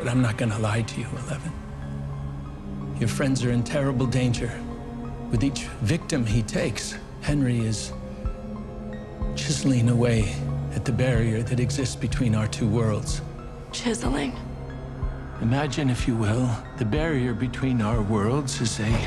[0.00, 1.52] But I'm not gonna lie to you, Eleven.
[2.98, 4.50] Your friends are in terrible danger.
[5.30, 7.92] With each victim he takes, Henry is
[9.36, 10.34] chiseling away
[10.74, 13.20] at the barrier that exists between our two worlds.
[13.72, 14.34] Chiseling?
[15.42, 16.48] Imagine, if you will,
[16.78, 19.06] the barrier between our worlds is a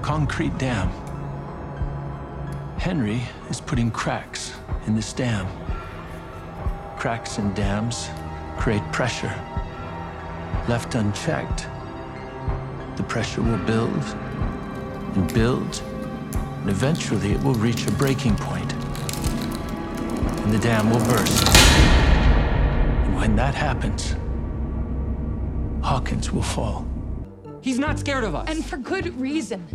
[0.00, 0.88] concrete dam.
[2.78, 3.20] Henry
[3.50, 4.54] is putting cracks
[4.86, 5.46] in this dam.
[6.98, 8.08] Cracks in dams
[8.56, 9.34] create pressure.
[10.70, 11.66] Left unchecked,
[12.96, 14.04] the pressure will build
[15.16, 15.82] and build,
[16.32, 18.70] and eventually it will reach a breaking point.
[18.70, 21.48] point, and the dam will burst.
[23.04, 24.14] And when that happens,
[25.84, 26.86] Hawkins will fall.
[27.62, 28.48] He's not scared of us.
[28.48, 29.66] And for good reason.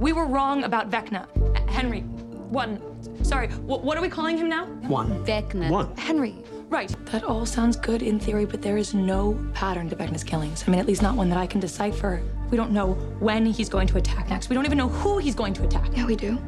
[0.00, 1.28] We were wrong about Vecna.
[1.68, 2.82] Henry, one.
[3.24, 4.66] Sorry, what are we calling him now?
[4.88, 5.24] One.
[5.24, 5.70] Vecna.
[5.70, 5.96] One.
[5.96, 6.34] Henry.
[6.70, 6.94] Right.
[7.06, 10.62] That all sounds good in theory, but there is no pattern to Vecna's killings.
[10.64, 12.22] I mean, at least not one that I can decipher.
[12.48, 14.48] We don't know when he's going to attack next.
[14.48, 15.90] We don't even know who he's going to attack.
[15.96, 16.38] Yeah, we do.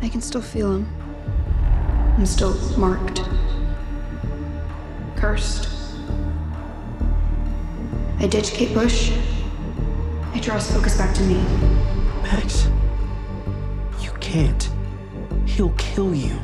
[0.00, 0.88] I can still feel him.
[2.16, 3.20] I'm still marked.
[5.16, 5.68] Cursed.
[8.20, 9.12] I ditch Kate Bush.
[10.32, 11.34] I draw his focus back to me.
[12.22, 12.68] Max,
[14.00, 14.70] you can't.
[15.44, 16.38] He'll kill you.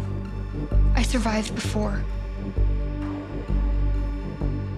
[0.94, 2.04] I survived before.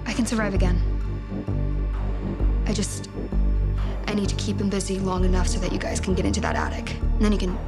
[0.07, 0.81] I can survive again.
[2.67, 3.09] I just.
[4.09, 6.41] I need to keep him busy long enough so that you guys can get into
[6.41, 6.95] that attic.
[7.01, 7.59] And then you can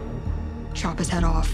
[0.72, 1.52] chop his head off,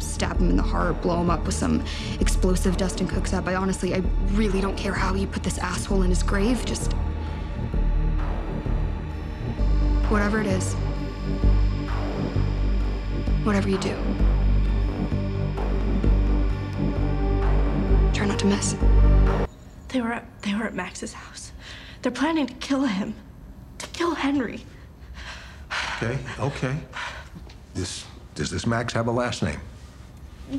[0.00, 1.84] stab him in the heart, blow him up with some
[2.18, 3.46] explosive Dustin cooks up.
[3.46, 6.64] I honestly, I really don't care how you put this asshole in his grave.
[6.64, 6.92] Just.
[10.10, 10.74] Whatever it is.
[13.44, 13.96] Whatever you do.
[18.40, 18.74] To miss.
[19.88, 21.52] They were at, they were at Max's house.
[22.00, 23.14] They're planning to kill him.
[23.78, 24.64] To kill Henry.
[25.96, 26.76] Okay, okay.
[27.74, 29.60] This, does this Max have a last name?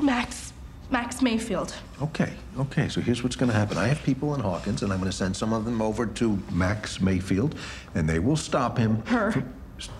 [0.00, 0.52] Max.
[0.90, 1.74] Max Mayfield.
[2.00, 3.76] Okay, okay, so here's what's gonna happen.
[3.76, 7.00] I have people in Hawkins, and I'm gonna send some of them over to Max
[7.00, 7.56] Mayfield,
[7.96, 9.02] and they will stop him.
[9.06, 9.32] Her.
[9.32, 9.52] from-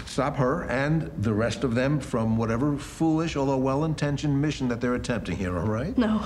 [0.07, 4.95] stop her and the rest of them from whatever foolish, although well-intentioned mission that they're
[4.95, 5.99] attempting here, all right?
[5.99, 6.25] No.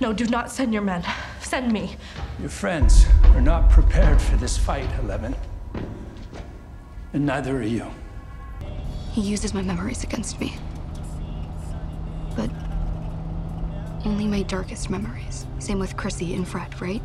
[0.00, 1.04] No, do not send your men.
[1.40, 1.96] Send me.
[2.40, 5.34] Your friends are not prepared for this fight, Eleven.
[7.12, 7.86] And neither are you.
[9.12, 10.56] He uses my memories against me.
[12.34, 12.50] But
[14.04, 15.46] only my darkest memories.
[15.58, 17.02] Same with Chrissy and Fred, right?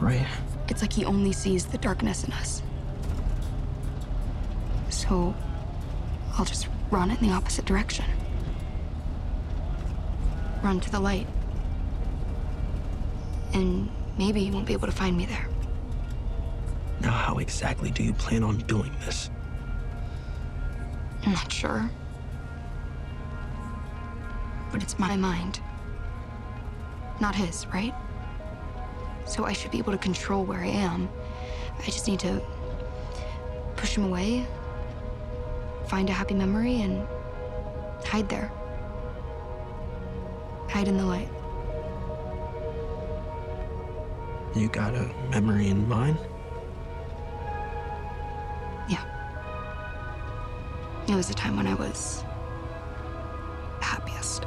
[0.00, 0.26] Right.
[0.68, 2.62] It's like he only sees the darkness in us.
[4.88, 5.34] So
[6.38, 8.04] I'll just run in the opposite direction.
[10.62, 11.26] Run to the light.
[13.54, 13.88] And
[14.18, 15.46] maybe he won't be able to find me there.
[17.00, 19.30] Now, how exactly do you plan on doing this?
[21.24, 21.88] I'm not sure.
[24.72, 25.60] But it's my mind.
[27.20, 27.94] Not his, right?
[29.24, 31.08] So I should be able to control where I am.
[31.78, 32.42] I just need to
[33.76, 34.46] push him away,
[35.86, 37.06] find a happy memory, and
[38.04, 38.50] hide there.
[40.68, 41.28] Hide in the light.
[44.54, 46.16] You got a memory in mind?
[48.88, 49.02] Yeah.
[51.08, 52.22] It was a time when I was
[53.80, 54.46] happiest.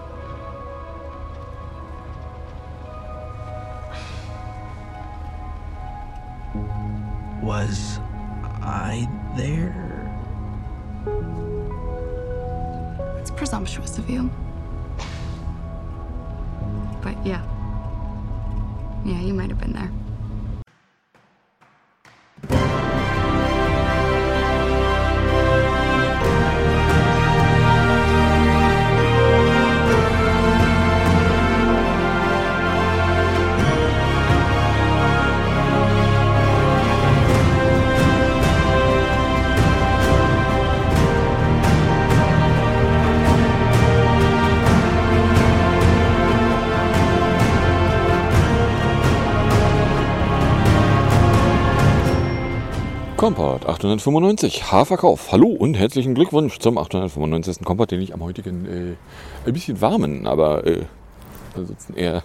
[7.43, 7.99] Was
[8.61, 10.09] I there?
[13.19, 14.31] It's presumptuous of you.
[17.01, 17.43] But yeah.
[19.57, 20.06] Been there.
[53.27, 55.33] Kompakt 895, Haarverkauf.
[55.33, 57.65] Hallo und herzlichen Glückwunsch zum 895.
[57.65, 58.95] Kompakt, den ich am heutigen äh,
[59.45, 60.85] ein bisschen warmen, aber äh,
[61.53, 62.23] ansonsten eher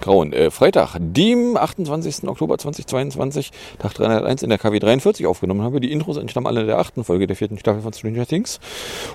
[0.00, 2.28] grauen äh, Freitag, dem 28.
[2.28, 3.50] Oktober 2022,
[3.80, 5.80] Tag 301 in der KW 43 aufgenommen habe.
[5.80, 8.60] Die Intros entstammen alle der achten Folge der vierten Staffel von Stranger Things.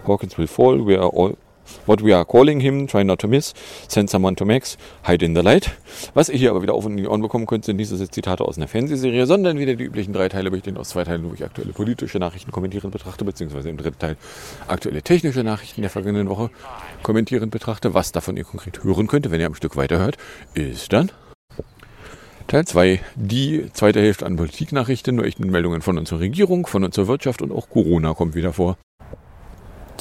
[0.05, 1.37] Hawkins will fall, we are all
[1.85, 3.53] What we are calling him, try not to miss,
[3.87, 5.71] send someone to Max, hide in the light.
[6.13, 7.97] Was ihr hier aber wieder auf und in die Ohren bekommen könnt, sind nicht so
[7.97, 11.33] Zitate aus einer Fernsehserie, sondern wieder die üblichen drei Teile, bestehend aus zwei Teilen, wo
[11.33, 14.17] ich aktuelle politische Nachrichten kommentierend betrachte, beziehungsweise im dritten Teil
[14.67, 16.49] aktuelle technische Nachrichten der vergangenen Woche
[17.03, 17.93] kommentierend betrachte.
[17.93, 20.17] Was davon ihr konkret hören könnt, wenn ihr am Stück weiterhört,
[20.53, 21.11] ist dann
[22.51, 27.51] Teil 2, die zweite Hälfte an Politiknachrichten, Meldungen von unserer Regierung, von unserer Wirtschaft und
[27.51, 28.77] auch Corona kommt wieder vor.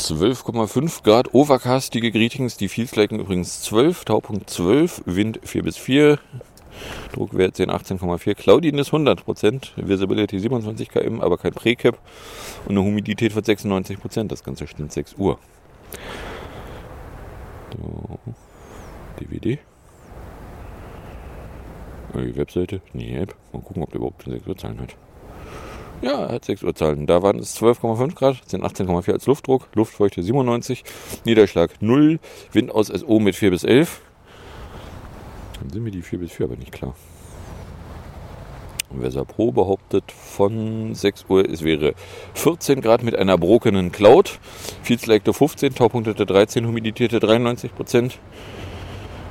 [0.01, 6.19] 12,5 Grad overcastige Greetings, die Feelsliken übrigens 12, Taupunkt 12, Wind 4 bis 4,
[7.13, 11.99] Druckwert 10, 18,4, Cloudiness 100%, Visibility 27 km, aber kein Precap
[12.65, 15.39] und eine Humidität von 96%, das Ganze stimmt 6 Uhr.
[17.77, 18.19] So.
[19.21, 19.59] DVD.
[22.15, 23.37] Die Webseite, die App.
[23.53, 24.97] Mal gucken, ob der überhaupt 6 Uhr Zahlen hat.
[26.03, 27.07] Ja, er hat 6 Uhr Zahlen.
[27.07, 30.83] Da waren es 12,5 Grad, sind 18,4 als Luftdruck, Luftfeuchte 97,
[31.25, 32.19] Niederschlag 0,
[32.53, 34.01] Wind aus SO mit 4 bis 11.
[35.61, 36.95] Dann sind mir die 4 bis 4 aber nicht klar.
[38.93, 41.95] Weser Pro behauptet von 6 Uhr, es wäre
[42.35, 44.41] 14 Grad mit einer brokenen Cloud.
[44.83, 48.19] Feelsleckte 15, Taupunktete 13, Humidität 93 Prozent.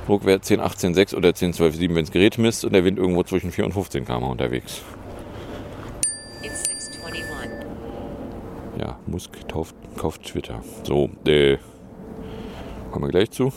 [0.06, 2.98] Druckwert 10, 18, 6 oder 10, 12, 7, wenn es Gerät misst und der Wind
[2.98, 4.82] irgendwo zwischen 4 und 15 km unterwegs.
[8.80, 10.62] Ja, Musk kauft, Twitter.
[10.84, 11.58] So, äh,
[12.90, 13.52] kommen wir gleich zu.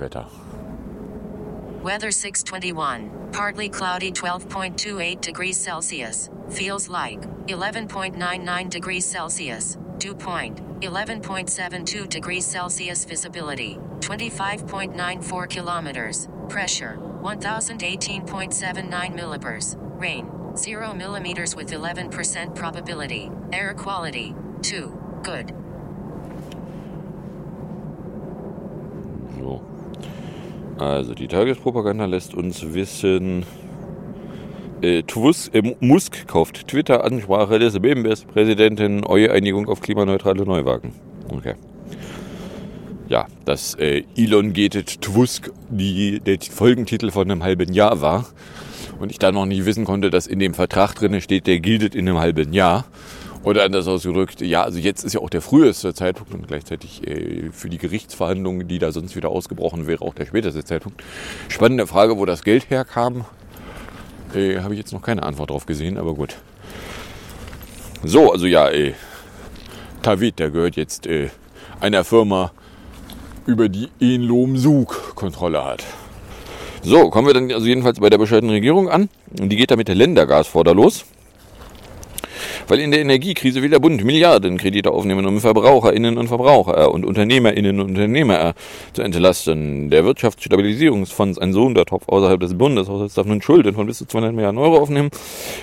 [0.00, 0.26] Wetter.
[1.82, 3.10] Weather 621.
[3.32, 6.30] Partly cloudy 12.28 degrees Celsius.
[6.48, 9.76] Feels like 11.99 degrees Celsius.
[9.98, 13.04] Dew point 11.72 degrees Celsius.
[13.04, 16.28] Visibility 25.94 kilometers.
[16.48, 19.76] Pressure 1018.79 millibars.
[20.00, 23.30] Rain 0 millimeters with 11% probability.
[23.52, 24.88] Air quality 2.
[25.22, 25.52] Good.
[29.38, 29.60] So.
[30.78, 33.44] Also die Tagespropaganda lässt uns wissen,
[34.82, 40.92] äh, Twus, äh, Musk kauft Twitter-Ansprache des BMWS-Präsidenten, eure Einigung auf klimaneutrale Neuwagen.
[41.28, 41.54] Okay.
[43.08, 48.26] Ja, dass äh, elongated Twusk die, der Folgentitel von einem halben Jahr war
[48.98, 51.94] und ich da noch nicht wissen konnte, dass in dem Vertrag drin steht, der giltet
[51.94, 52.84] in einem halben Jahr.
[53.44, 57.50] Oder anders ausgedrückt, ja, also jetzt ist ja auch der früheste Zeitpunkt und gleichzeitig äh,
[57.52, 61.00] für die Gerichtsverhandlungen, die da sonst wieder ausgebrochen wäre, auch der späteste Zeitpunkt.
[61.48, 63.24] Spannende Frage, wo das Geld herkam,
[64.34, 66.34] äh, habe ich jetzt noch keine Antwort drauf gesehen, aber gut.
[68.02, 68.94] So, also ja, äh,
[70.02, 71.30] Tavit, der gehört jetzt äh,
[71.80, 72.50] einer Firma,
[73.46, 75.84] über die Enlom Sug Kontrolle hat.
[76.86, 79.08] So, kommen wir dann also jedenfalls bei der bescheidenen Regierung an.
[79.32, 81.04] Die geht da mit der Ländergasforder los.
[82.68, 87.80] Weil in der Energiekrise will der Bund Milliardenkredite aufnehmen, um VerbraucherInnen und Verbraucher und UnternehmerInnen
[87.80, 88.54] und Unternehmer
[88.92, 89.90] zu entlasten.
[89.90, 94.60] Der Wirtschaftsstabilisierungsfonds, ein Sondertopf außerhalb des Bundeshaushalts, darf nun Schulden von bis zu 200 Milliarden
[94.60, 95.10] Euro aufnehmen,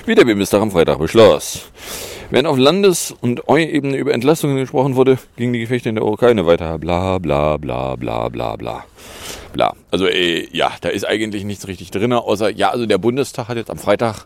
[0.05, 1.69] wie der Bundestag am Freitag beschloss.
[2.31, 6.45] Während auf Landes- und Eu-Ebene über Entlastungen gesprochen wurde, gingen die Gefechte in der Ukraine
[6.45, 6.77] weiter.
[6.79, 8.83] Bla bla bla bla bla bla.
[9.53, 9.73] Bla.
[9.91, 13.57] Also äh, ja, da ist eigentlich nichts richtig drin, außer ja, also der Bundestag hat
[13.57, 14.25] jetzt am Freitag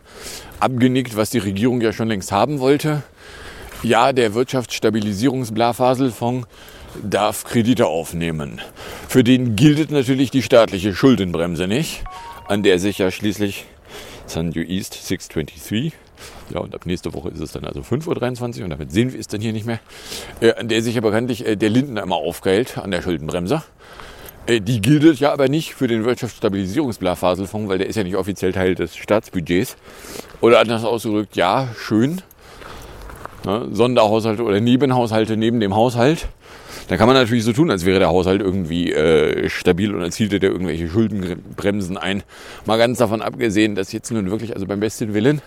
[0.58, 3.02] abgenickt, was die Regierung ja schon längst haben wollte.
[3.82, 6.48] Ja, der Wirtschaftsstabilisierungsblafaselfonds
[7.02, 8.60] darf Kredite aufnehmen.
[9.06, 12.02] Für den gilt natürlich die staatliche Schuldenbremse nicht,
[12.48, 13.66] an der sich ja schließlich
[14.26, 15.92] Sunju East 623
[16.50, 19.20] ja, und ab nächste Woche ist es dann also 5.23 Uhr und damit sehen wir
[19.20, 19.80] es dann hier nicht mehr.
[20.40, 23.62] Äh, an der sich ja bekanntlich äh, der Lindner immer aufgeilt, an der Schuldenbremse.
[24.48, 28.52] Äh, die gilt ja aber nicht für den Wirtschaftsstabilisierungsblafaselfonds, weil der ist ja nicht offiziell
[28.52, 29.76] Teil des Staatsbudgets.
[30.40, 32.22] Oder anders ausgedrückt, ja, schön.
[33.44, 36.28] Ne, Sonderhaushalte oder Nebenhaushalte neben dem Haushalt.
[36.88, 40.16] Da kann man natürlich so tun, als wäre der Haushalt irgendwie äh, stabil und als
[40.16, 42.22] hielte der irgendwelche Schuldenbremsen ein.
[42.64, 45.42] Mal ganz davon abgesehen, dass jetzt nun wirklich, also beim besten Willen,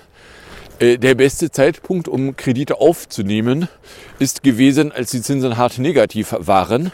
[0.80, 3.68] äh, der beste Zeitpunkt, um Kredite aufzunehmen,
[4.20, 6.92] ist gewesen, als die Zinsen hart negativ waren.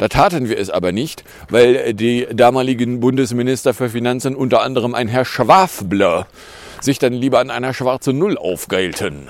[0.00, 5.08] Da taten wir es aber nicht, weil die damaligen Bundesminister für Finanzen, unter anderem ein
[5.08, 6.26] Herr Schwafbler,
[6.80, 9.28] sich dann lieber an einer schwarzen Null aufgeilten.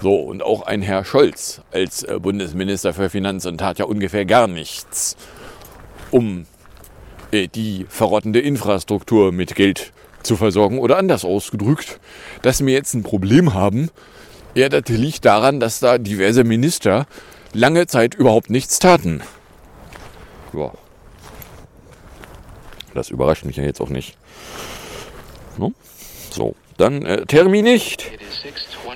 [0.00, 4.46] So, und auch ein Herr Scholz als äh, Bundesminister für Finanzen tat ja ungefähr gar
[4.46, 5.18] nichts,
[6.10, 6.46] um
[7.30, 10.78] äh, die verrottende Infrastruktur mit Geld zu versorgen.
[10.78, 12.00] Oder anders ausgedrückt,
[12.40, 13.90] dass wir jetzt ein Problem haben,
[14.54, 17.06] ja, das liegt daran, dass da diverse Minister
[17.52, 19.22] lange Zeit überhaupt nichts taten.
[20.52, 20.72] Ja.
[22.94, 24.16] Das überrascht mich ja jetzt auch nicht.
[25.56, 25.72] No?
[26.30, 28.10] So, dann äh, Termin nicht.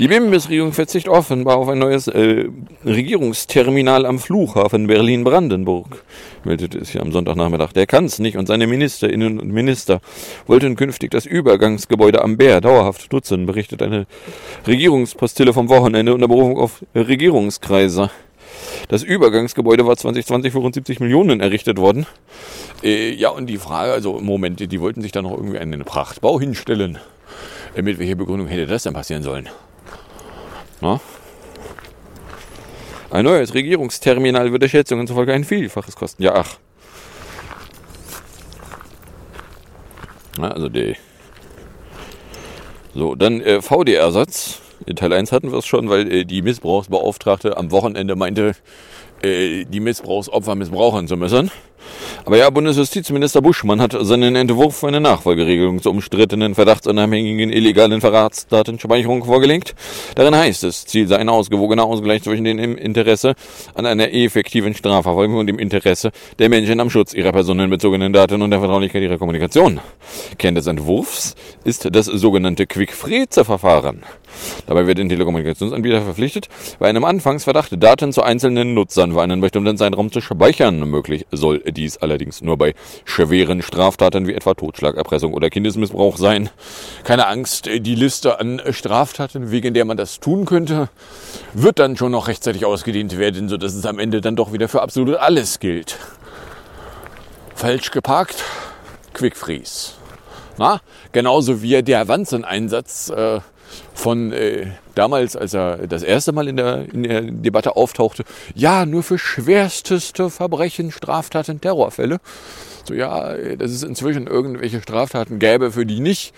[0.01, 2.47] Die Bundesregierung verzichtet offenbar auf ein neues äh,
[2.85, 6.03] Regierungsterminal am Flughafen Berlin-Brandenburg,
[6.43, 7.73] meldete es hier am Sonntagnachmittag.
[7.73, 10.01] Der Kanzler und seine Ministerinnen und Minister
[10.47, 14.07] wollten künftig das Übergangsgebäude am Bär dauerhaft nutzen, berichtet eine
[14.67, 18.11] Regierungspostille vom Wochenende unter Berufung auf Regierungskreise.
[18.89, 22.07] Das Übergangsgebäude war 2020 für rund 70 Millionen errichtet worden.
[22.83, 25.85] Äh, ja, und die Frage, also im Moment, die wollten sich da noch irgendwie einen
[25.85, 26.99] Prachtbau hinstellen.
[27.75, 29.49] Äh, mit welcher Begründung hätte das denn passieren sollen?
[30.81, 31.01] Na?
[33.11, 36.23] Ein neues Regierungsterminal würde Schätzungen zufolge ein Vielfaches kosten.
[36.23, 36.59] Ja, ach.
[40.37, 40.97] Na, also die.
[42.95, 44.61] So, dann äh, VD-Ersatz.
[44.87, 48.55] In Teil 1 hatten wir es schon, weil äh, die Missbrauchsbeauftragte am Wochenende meinte,
[49.23, 51.51] äh, die Missbrauchsopfer missbrauchen zu müssen.
[52.25, 59.25] Aber ja, Bundesjustizminister Buschmann hat seinen Entwurf für eine Nachfolgeregelung zur umstrittenen verdachtsunabhängigen illegalen Verratsdatenspeicherung
[59.25, 59.75] vorgelegt.
[60.15, 63.35] Darin heißt es, Ziel sei ein ausgewogener Ausgleich zwischen dem Interesse
[63.75, 68.51] an einer effektiven Strafverfolgung und dem Interesse der Menschen am Schutz ihrer personenbezogenen Daten und
[68.51, 69.81] der Vertraulichkeit ihrer Kommunikation.
[70.39, 74.03] Kern des Entwurfs ist das sogenannte Quick-Freze-Verfahren.
[74.67, 76.49] Dabei wird ein Telekommunikationsanbieter verpflichtet,
[76.79, 80.89] bei einem Anfangsverdacht Daten zu einzelnen Nutzern für einen bestimmten Zeitraum zu speichern.
[80.89, 86.51] Möglich soll dies allerdings nur bei schweren Straftaten wie etwa Totschlag, Erpressung oder Kindesmissbrauch sein.
[87.03, 90.89] Keine Angst, die Liste an Straftaten, wegen der man das tun könnte,
[91.53, 94.83] wird dann schon noch rechtzeitig ausgedehnt werden, sodass es am Ende dann doch wieder für
[94.83, 95.99] absolut alles gilt.
[97.55, 98.43] Falsch geparkt,
[99.13, 99.93] Quick Freeze.
[100.57, 100.81] Na,
[101.13, 103.41] genauso wie der Wanzeneinsatz äh,
[103.95, 108.25] von äh, damals, als er das erste Mal in der, in der Debatte auftauchte,
[108.55, 112.19] ja, nur für schwersteste Verbrechen, Straftaten, Terrorfälle.
[112.87, 116.35] So, ja, dass es inzwischen irgendwelche Straftaten gäbe, für die nicht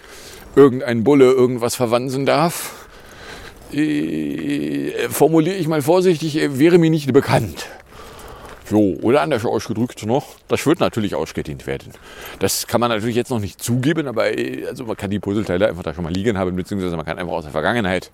[0.54, 2.86] irgendein Bulle irgendwas verwandeln darf,
[3.72, 7.66] äh, formuliere ich mal vorsichtig, äh, wäre mir nicht bekannt.
[8.68, 11.92] So, oder anders ausgedrückt noch, das wird natürlich ausgedehnt werden.
[12.40, 15.68] Das kann man natürlich jetzt noch nicht zugeben, aber äh, also man kann die Puzzleteile
[15.68, 18.10] einfach da schon mal liegen haben, beziehungsweise man kann einfach aus der Vergangenheit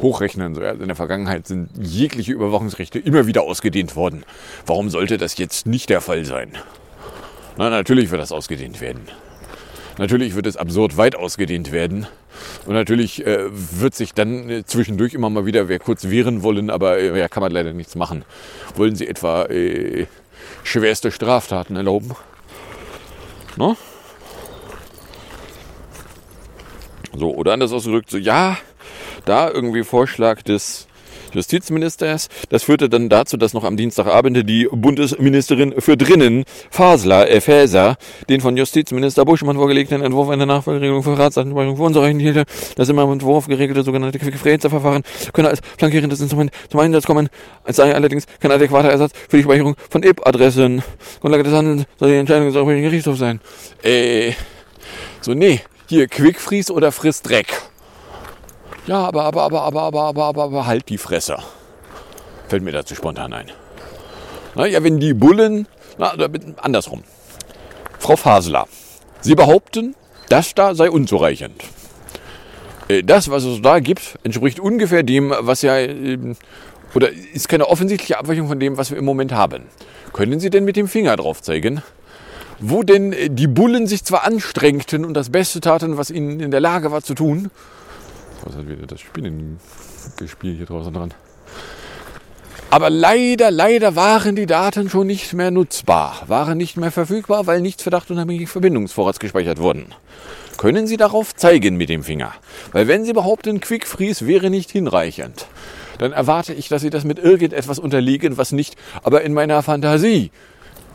[0.00, 0.54] hochrechnen.
[0.54, 4.24] So, also in der Vergangenheit sind jegliche Überwachungsrechte immer wieder ausgedehnt worden.
[4.64, 6.52] Warum sollte das jetzt nicht der Fall sein?
[7.56, 9.08] Na, natürlich wird das ausgedehnt werden.
[10.00, 12.06] Natürlich wird es absurd weit ausgedehnt werden.
[12.64, 16.70] Und natürlich äh, wird sich dann äh, zwischendurch immer mal wieder wer kurz wehren wollen,
[16.70, 18.24] aber äh, ja, kann man leider nichts machen.
[18.76, 20.06] Wollen Sie etwa äh,
[20.64, 22.12] schwerste Straftaten erlauben?
[23.58, 23.76] No?
[27.14, 28.56] So, oder anders ausgedrückt, so ja,
[29.26, 30.86] da irgendwie Vorschlag des
[31.32, 32.28] Justizministers.
[32.48, 37.96] Das führte dann dazu, dass noch am Dienstagabend die Bundesministerin für Drinnen, Fasler, Faeser,
[38.28, 42.44] den von Justizminister Buschmann vorgelegten Entwurf einer Nachfolgeregelung für Ratsdatenspeicherung für unzureichend hielte.
[42.76, 47.28] Das immer im Entwurf geregelte sogenannte Quick-Verfahren könne als flankierendes Instrument zum Einsatz kommen.
[47.64, 50.82] Es sei allerdings kein adäquater Ersatz für die Speicherung von IP-Adressen.
[51.20, 53.40] Grundlage des Handelns soll die Entscheidung des Europäischen Gerichtshofs sein.
[53.82, 54.32] Äh,
[55.20, 57.69] so, nee, hier Quick-Freeze oder Friss Dreck.
[58.86, 61.38] Ja, aber, aber, aber, aber, aber, aber, aber, aber halt die Fresse.
[62.48, 63.46] Fällt mir dazu spontan ein.
[64.54, 65.66] Na, ja, wenn die Bullen,
[65.98, 66.14] na,
[66.56, 67.04] andersrum.
[67.98, 68.66] Frau Fasler,
[69.20, 69.94] Sie behaupten,
[70.28, 71.62] das da sei unzureichend.
[72.88, 76.36] Äh, das, was es da gibt, entspricht ungefähr dem, was ja, ähm,
[76.94, 79.64] oder ist keine offensichtliche Abweichung von dem, was wir im Moment haben.
[80.12, 81.82] Können Sie denn mit dem Finger drauf zeigen,
[82.58, 86.60] wo denn die Bullen sich zwar anstrengten und das Beste taten, was ihnen in der
[86.60, 87.50] Lage war zu tun,
[88.44, 91.14] was hat wieder das Spinnengespiel hier draußen dran.
[92.72, 97.60] Aber leider, leider waren die Daten schon nicht mehr nutzbar, waren nicht mehr verfügbar, weil
[97.60, 99.86] nicht verdachtunabhängig Verbindungsvorrats gespeichert wurden.
[100.56, 102.32] Können Sie darauf zeigen mit dem Finger?
[102.70, 105.46] Weil wenn Sie behaupten, Quick Freeze wäre nicht hinreichend,
[105.98, 110.30] dann erwarte ich, dass Sie das mit irgendetwas unterliegen, was nicht, aber in meiner Fantasie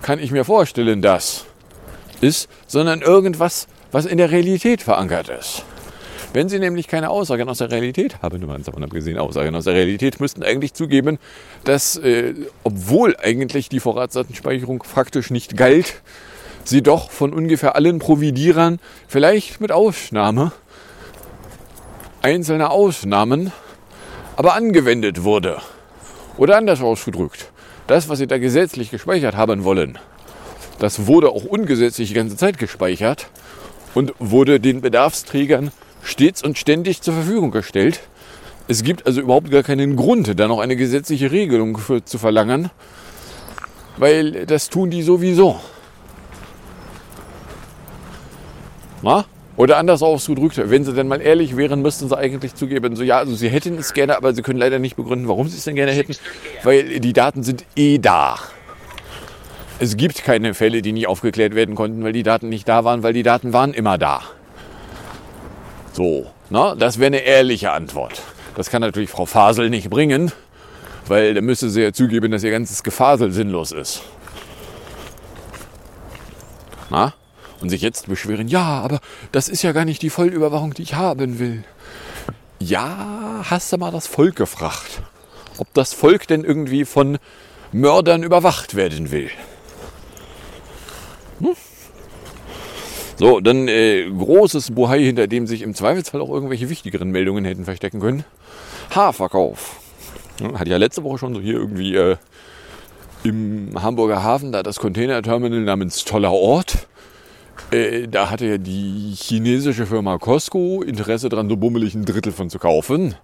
[0.01, 1.45] kann ich mir vorstellen, das
[2.21, 5.63] ist, sondern irgendwas, was in der Realität verankert ist.
[6.36, 9.74] Wenn Sie nämlich keine Aussagen aus der Realität haben, nur davon abgesehen, Aussagen aus der
[9.74, 11.18] Realität müssten eigentlich zugeben,
[11.63, 12.34] dass, äh,
[12.65, 16.01] obwohl eigentlich die Vorratsdatenspeicherung faktisch nicht galt,
[16.65, 20.51] sie doch von ungefähr allen Providierern, vielleicht mit Ausnahme
[22.22, 23.54] einzelner Ausnahmen,
[24.36, 25.62] aber angewendet wurde.
[26.36, 27.50] Oder anders ausgedrückt,
[27.88, 29.98] das, was Sie da gesetzlich gespeichert haben wollen,
[30.80, 33.27] das wurde auch ungesetzlich die ganze Zeit gespeichert
[33.94, 35.72] und wurde den Bedarfsträgern
[36.05, 38.01] stets und ständig zur Verfügung gestellt.
[38.67, 42.69] Es gibt also überhaupt gar keinen Grund, da noch eine gesetzliche Regelung für, zu verlangen,
[43.97, 45.59] weil das tun die sowieso.
[49.01, 49.25] Na?
[49.57, 53.19] Oder anders ausgedrückt, wenn sie denn mal ehrlich wären, müssten sie eigentlich zugeben, so ja,
[53.19, 55.75] also sie hätten es gerne, aber sie können leider nicht begründen, warum sie es denn
[55.75, 56.15] gerne hätten,
[56.63, 58.38] weil die Daten sind eh da.
[59.79, 63.03] Es gibt keine Fälle, die nicht aufgeklärt werden konnten, weil die Daten nicht da waren,
[63.03, 64.21] weil die Daten waren immer da.
[65.95, 68.21] So, na, das wäre eine ehrliche Antwort.
[68.55, 70.33] Das kann natürlich Frau Fasel nicht bringen,
[71.07, 74.01] weil da müsste sie ja zugeben, dass ihr ganzes Gefasel sinnlos ist.
[76.89, 77.13] Na?
[77.61, 78.99] Und sich jetzt beschweren, ja, aber
[79.31, 81.63] das ist ja gar nicht die Vollüberwachung, die ich haben will.
[82.59, 85.01] Ja, hast du mal das Volk gefragt,
[85.59, 87.19] ob das Volk denn irgendwie von
[87.71, 89.29] Mördern überwacht werden will.
[91.39, 91.55] Hm?
[93.17, 97.63] So, dann äh, großes Buhai, hinter dem sich im Zweifelsfall auch irgendwelche wichtigeren Meldungen hätten
[97.63, 98.25] verstecken können.
[98.91, 99.79] Haarverkauf.
[100.41, 102.17] Ja, hatte ja letzte Woche schon so hier irgendwie äh,
[103.24, 106.88] im Hamburger Hafen da das Containerterminal namens Toller Ort.
[107.72, 112.50] Äh, da hatte ja die chinesische Firma Costco Interesse daran, so bummelig ein Drittel von
[112.50, 113.15] zu kaufen.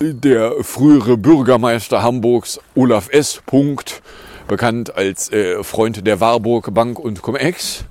[0.00, 3.42] Der frühere Bürgermeister Hamburgs, Olaf S.
[3.44, 4.02] Punkt,
[4.48, 7.84] bekannt als äh, Freund der Warburg Bank und Cum-Ex,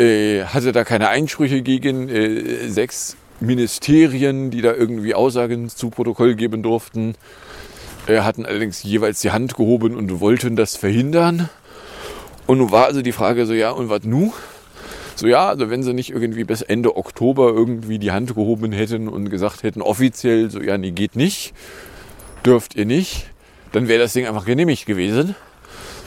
[0.00, 6.34] äh, hatte da keine Einsprüche gegen äh, sechs Ministerien, die da irgendwie Aussagen zu Protokoll
[6.34, 7.14] geben durften,
[8.06, 11.48] äh, hatten allerdings jeweils die Hand gehoben und wollten das verhindern.
[12.46, 14.32] Und nun war also die Frage so, ja, und was nu?
[15.16, 19.08] So, ja, also wenn sie nicht irgendwie bis Ende Oktober irgendwie die Hand gehoben hätten
[19.08, 21.52] und gesagt hätten, offiziell, so, ja, nee, geht nicht,
[22.44, 23.26] dürft ihr nicht,
[23.72, 25.34] dann wäre das Ding einfach genehmigt gewesen.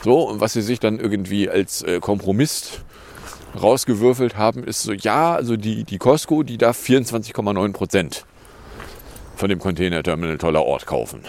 [0.04, 2.82] So, und was sie sich dann irgendwie als äh, Kompromiss
[3.62, 8.26] rausgewürfelt haben, ist so, ja, also die, die Costco, die darf 24,9 Prozent
[9.36, 11.22] von dem Containerterminal toller Ort kaufen.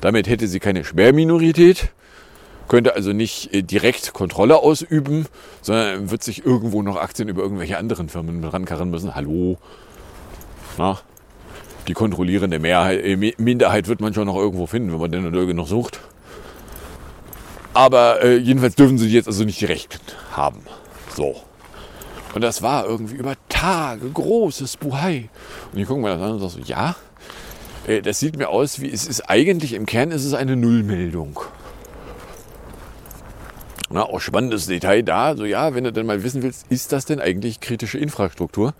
[0.00, 1.90] Damit hätte sie keine Sperrminorität,
[2.68, 5.26] könnte also nicht äh, direkt Kontrolle ausüben,
[5.62, 9.14] sondern wird sich irgendwo noch Aktien über irgendwelche anderen Firmen rankarren müssen.
[9.14, 9.58] Hallo?
[10.76, 10.98] Na,
[11.88, 15.46] die kontrollierende Mehrheit, äh, Minderheit wird man schon noch irgendwo finden, wenn man denn oder
[15.46, 16.00] genug sucht.
[17.74, 20.00] Aber äh, jedenfalls dürfen sie jetzt also nicht direkt
[20.32, 20.60] haben.
[21.18, 21.34] So.
[22.32, 25.28] Und das war irgendwie über Tage großes Buhai.
[25.72, 26.94] Und ich gucke mir das an und sage so, ja,
[27.88, 31.40] äh, das sieht mir aus wie, es ist eigentlich im Kern ist es eine Nullmeldung.
[33.90, 35.34] Na, auch spannendes Detail da.
[35.34, 38.74] So ja, wenn du dann mal wissen willst, ist das denn eigentlich kritische Infrastruktur?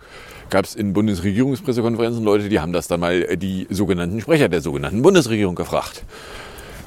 [0.49, 4.61] Gab es in Bundesregierungspressekonferenzen Leute, die haben das dann mal äh, die sogenannten Sprecher der
[4.61, 6.05] sogenannten Bundesregierung gefragt.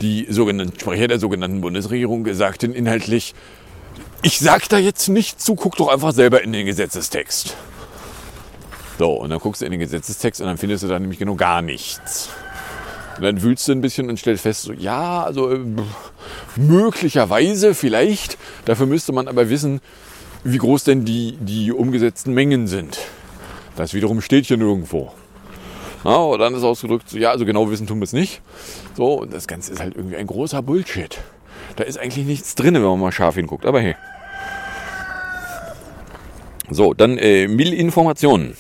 [0.01, 3.35] Die sogenannten Sprecher der sogenannten Bundesregierung sagten inhaltlich,
[4.23, 7.57] ich sag da jetzt nicht zu, guck doch einfach selber in den Gesetzestext.
[8.99, 11.35] So, und dann guckst du in den Gesetzestext und dann findest du da nämlich genau
[11.35, 12.31] gar nichts.
[13.17, 15.61] Und dann wühlst du ein bisschen und stellst fest, so, ja, also äh,
[16.57, 18.39] möglicherweise, vielleicht.
[18.65, 19.81] Dafür müsste man aber wissen,
[20.45, 22.99] wie groß denn die, die umgesetzten Mengen sind.
[23.77, 25.13] Das wiederum steht hier nirgendwo.
[26.05, 28.41] Ja, und dann ist ausgedrückt, so, ja, also genau wissen tun wir es nicht.
[28.97, 31.19] So, und das Ganze ist halt irgendwie ein großer Bullshit.
[31.77, 33.67] Da ist eigentlich nichts drin, wenn man mal scharf hinguckt.
[33.67, 33.97] Aber hey.
[36.75, 38.55] So, dann äh, Millinformationen.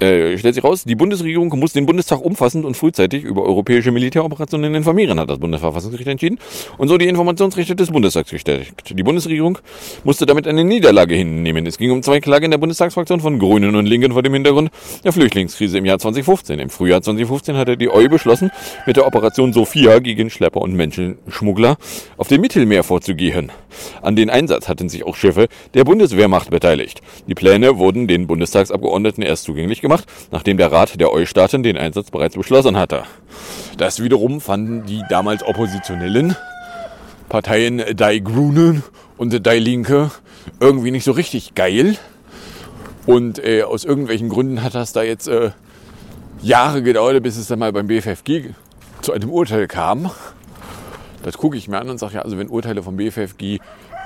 [0.00, 4.72] Äh, stellt sich raus, die Bundesregierung muss den Bundestag umfassend und frühzeitig über europäische Militäroperationen
[4.76, 6.38] informieren, hat das Bundesverfassungsgericht entschieden
[6.76, 8.96] und so die Informationsrechte des Bundestags gestärkt.
[8.96, 9.58] Die Bundesregierung
[10.04, 11.66] musste damit eine Niederlage hinnehmen.
[11.66, 14.70] Es ging um zwei Klagen der Bundestagsfraktion von Grünen und Linken vor dem Hintergrund
[15.02, 16.60] der Flüchtlingskrise im Jahr 2015.
[16.60, 18.52] Im Frühjahr 2015 hatte die EU beschlossen,
[18.86, 21.76] mit der Operation Sophia gegen Schlepper und Menschenschmuggler
[22.16, 23.50] auf dem Mittelmeer vorzugehen.
[24.02, 27.00] An den Einsatz hatten sich auch Schiffe der Bundeswehrmacht beteiligt.
[27.26, 32.10] Die Pläne wurden den Bundestagsabgeordneten erst zugänglich gemacht, nachdem der Rat der EU-Staaten den Einsatz
[32.10, 33.04] bereits beschlossen hatte.
[33.76, 36.36] Das wiederum fanden die damals oppositionellen
[37.28, 38.82] Parteien Die Grünen
[39.16, 40.10] und Die Linke
[40.60, 41.96] irgendwie nicht so richtig geil.
[43.06, 45.50] Und äh, aus irgendwelchen Gründen hat das da jetzt äh,
[46.42, 48.50] Jahre gedauert, bis es dann mal beim BFFG
[49.00, 50.10] zu einem Urteil kam.
[51.22, 53.58] Das gucke ich mir an und sage ja, also wenn Urteile vom BFFG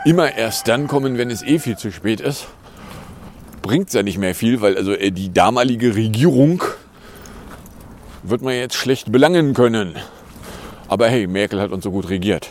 [0.04, 2.46] immer erst dann kommen, wenn es eh viel zu spät ist,
[3.62, 6.62] bringt es ja nicht mehr viel, weil also äh, die damalige Regierung
[8.22, 9.96] wird man jetzt schlecht belangen können.
[10.88, 12.50] Aber hey, Merkel hat uns so gut regiert.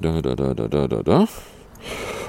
[0.00, 1.28] Da, da, da, da, da, da, da.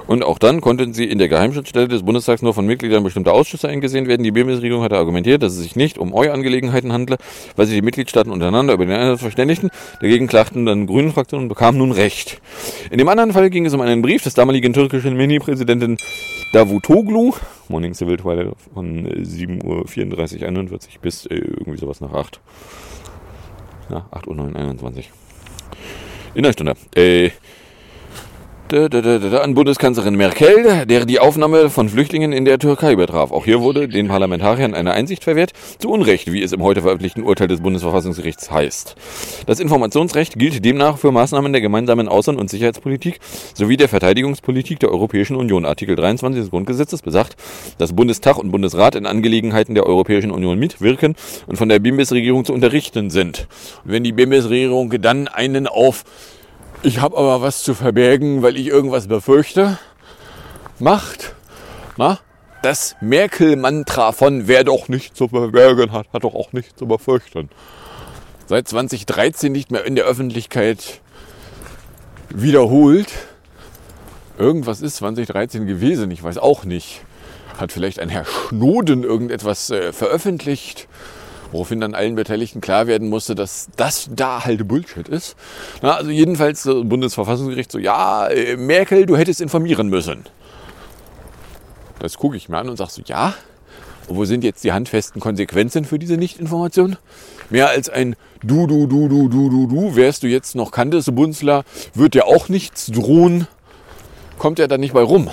[0.08, 3.68] Und auch dann konnten sie in der Geheimschutzstelle des Bundestags nur von Mitgliedern bestimmter Ausschüsse
[3.68, 4.24] eingesehen werden.
[4.24, 7.18] Die Bundesregierung hatte argumentiert, dass es sich nicht um Eu-Angelegenheiten handle,
[7.56, 9.70] weil sich die Mitgliedstaaten untereinander über den Einsatz verständigten.
[10.02, 12.42] Dagegen klagten dann Grünen Fraktionen und bekamen nun Recht.
[12.90, 15.98] In dem anderen Fall ging es um einen Brief des damaligen türkischen Mini-Präsidenten
[16.54, 17.34] Davutoglu,
[17.70, 22.42] Morning Civil Twilight von 7.34 Uhr 41 bis äh, irgendwie sowas nach 8.
[23.90, 25.12] Na, 8 Uhr 9, 21.
[26.34, 26.74] In einer Stunde.
[26.96, 27.32] Äh,
[28.74, 33.32] an Bundeskanzlerin Merkel, der die Aufnahme von Flüchtlingen in der Türkei betraf.
[33.32, 37.24] Auch hier wurde den Parlamentariern eine Einsicht verwehrt, zu Unrecht, wie es im heute veröffentlichten
[37.24, 38.96] Urteil des Bundesverfassungsgerichts heißt.
[39.46, 43.20] Das Informationsrecht gilt demnach für Maßnahmen der gemeinsamen Außen- und Sicherheitspolitik
[43.54, 45.66] sowie der Verteidigungspolitik der Europäischen Union.
[45.66, 47.36] Artikel 23 des Grundgesetzes besagt,
[47.78, 51.16] dass Bundestag und Bundesrat in Angelegenheiten der Europäischen Union mitwirken
[51.48, 53.48] und von der BIMBIS-Regierung zu unterrichten sind.
[53.84, 56.06] Und wenn die BIMBIS-Regierung dann einen auf
[56.84, 59.78] ich habe aber was zu verbergen, weil ich irgendwas befürchte,
[60.80, 61.36] macht.
[61.98, 62.20] Na?
[62.64, 67.50] Das Merkel-Mantra von wer doch nicht zu verbergen hat, hat doch auch nicht zu befürchten.
[68.48, 71.02] Seit 2013 nicht mehr in der Öffentlichkeit
[72.30, 73.12] wiederholt.
[74.38, 77.02] Irgendwas ist 2013 gewesen, ich weiß auch nicht.
[77.58, 80.88] Hat vielleicht ein Herr Schnoden irgendetwas äh, veröffentlicht?
[81.52, 85.36] Woraufhin dann allen Beteiligten klar werden musste, dass das da halt Bullshit ist.
[85.82, 90.26] Na, also jedenfalls das Bundesverfassungsgericht so, ja, äh, Merkel, du hättest informieren müssen.
[92.00, 93.36] Das gucke ich mir an und sage so, ja,
[94.08, 96.98] und wo sind jetzt die handfesten Konsequenzen für diese Nichtinformation?
[97.50, 101.14] Mehr als ein Du, du, du, du, du, du, du, wärst du jetzt noch kanntest,
[101.14, 103.48] Bunzler, wird ja auch nichts drohen,
[104.40, 105.30] kommt ja dann nicht bei rum.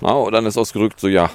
[0.00, 1.30] Na, und dann ist ausgerückt so, ja,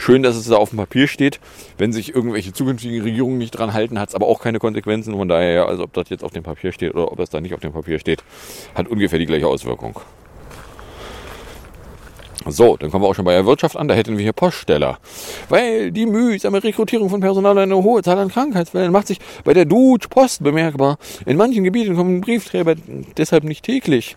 [0.00, 1.40] Schön, dass es da auf dem Papier steht.
[1.76, 5.12] Wenn sich irgendwelche zukünftigen Regierungen nicht dran halten, hat es aber auch keine Konsequenzen.
[5.12, 7.52] Von daher, also ob das jetzt auf dem Papier steht oder ob es da nicht
[7.52, 8.22] auf dem Papier steht,
[8.74, 10.00] hat ungefähr die gleiche Auswirkung.
[12.50, 13.88] So, dann kommen wir auch schon bei der Wirtschaft an.
[13.88, 14.98] Da hätten wir hier Poststeller.
[15.48, 19.64] Weil die mühsame Rekrutierung von Personal eine hohe Zahl an Krankheitsfällen macht sich bei der
[19.64, 20.98] Deutsche Post bemerkbar.
[21.26, 22.74] In manchen Gebieten kommen Briefträger
[23.16, 24.16] deshalb nicht täglich.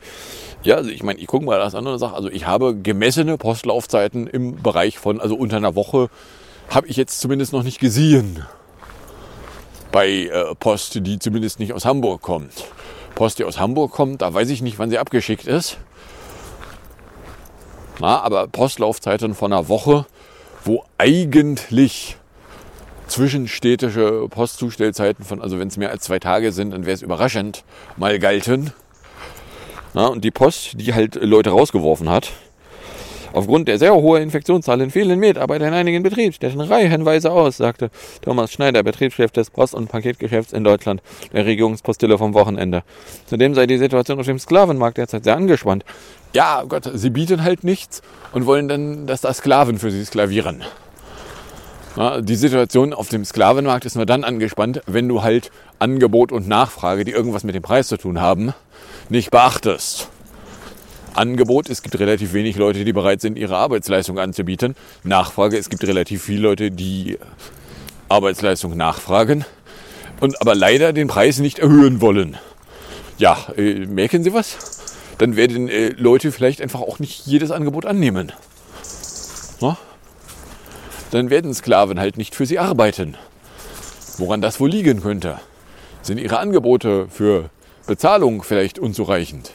[0.64, 2.16] Ja, also ich meine, ich gucke mal das andere Sache.
[2.16, 6.10] Also ich habe gemessene Postlaufzeiten im Bereich von, also unter einer Woche,
[6.70, 8.46] habe ich jetzt zumindest noch nicht gesehen.
[9.92, 12.66] Bei äh, Post, die zumindest nicht aus Hamburg kommt.
[13.16, 15.78] Post, die aus Hamburg kommt, da weiß ich nicht, wann sie abgeschickt ist.
[18.02, 20.08] Na, aber Postlaufzeiten von einer Woche,
[20.66, 22.18] wo eigentlich
[23.06, 27.64] zwischenstädtische Postzustellzeiten von, also wenn es mehr als zwei Tage sind, dann wäre es überraschend,
[27.98, 28.74] mal galten.
[29.94, 32.32] Na, und die Post, die halt Leute rausgeworfen hat,
[33.34, 37.90] Aufgrund der sehr hohen Infektionszahlen fehlen Mitarbeiter in einigen Betriebsstätten reihenweise aus, sagte
[38.22, 42.84] Thomas Schneider, Betriebschef des Post- und Paketgeschäfts in Deutschland, der Regierungspostille vom Wochenende.
[43.28, 45.86] Zudem sei die Situation auf dem Sklavenmarkt derzeit sehr angespannt.
[46.34, 50.64] Ja, Gott, sie bieten halt nichts und wollen dann, dass da Sklaven für sie sklavieren.
[51.98, 56.48] Ja, die Situation auf dem Sklavenmarkt ist nur dann angespannt, wenn du halt Angebot und
[56.48, 58.54] Nachfrage, die irgendwas mit dem Preis zu tun haben,
[59.10, 60.08] nicht beachtest.
[61.14, 64.76] Angebot, es gibt relativ wenig Leute, die bereit sind, ihre Arbeitsleistung anzubieten.
[65.04, 67.18] Nachfrage, es gibt relativ viele Leute, die
[68.08, 69.44] Arbeitsleistung nachfragen
[70.22, 72.38] und aber leider den Preis nicht erhöhen wollen.
[73.18, 74.81] Ja, äh, merken Sie was?
[75.22, 78.32] Dann werden äh, Leute vielleicht einfach auch nicht jedes Angebot annehmen.
[79.62, 79.78] Na?
[81.12, 83.16] Dann werden Sklaven halt nicht für sie arbeiten.
[84.18, 85.40] Woran das wohl liegen könnte?
[86.02, 87.52] Sind ihre Angebote für
[87.86, 89.52] Bezahlung vielleicht unzureichend?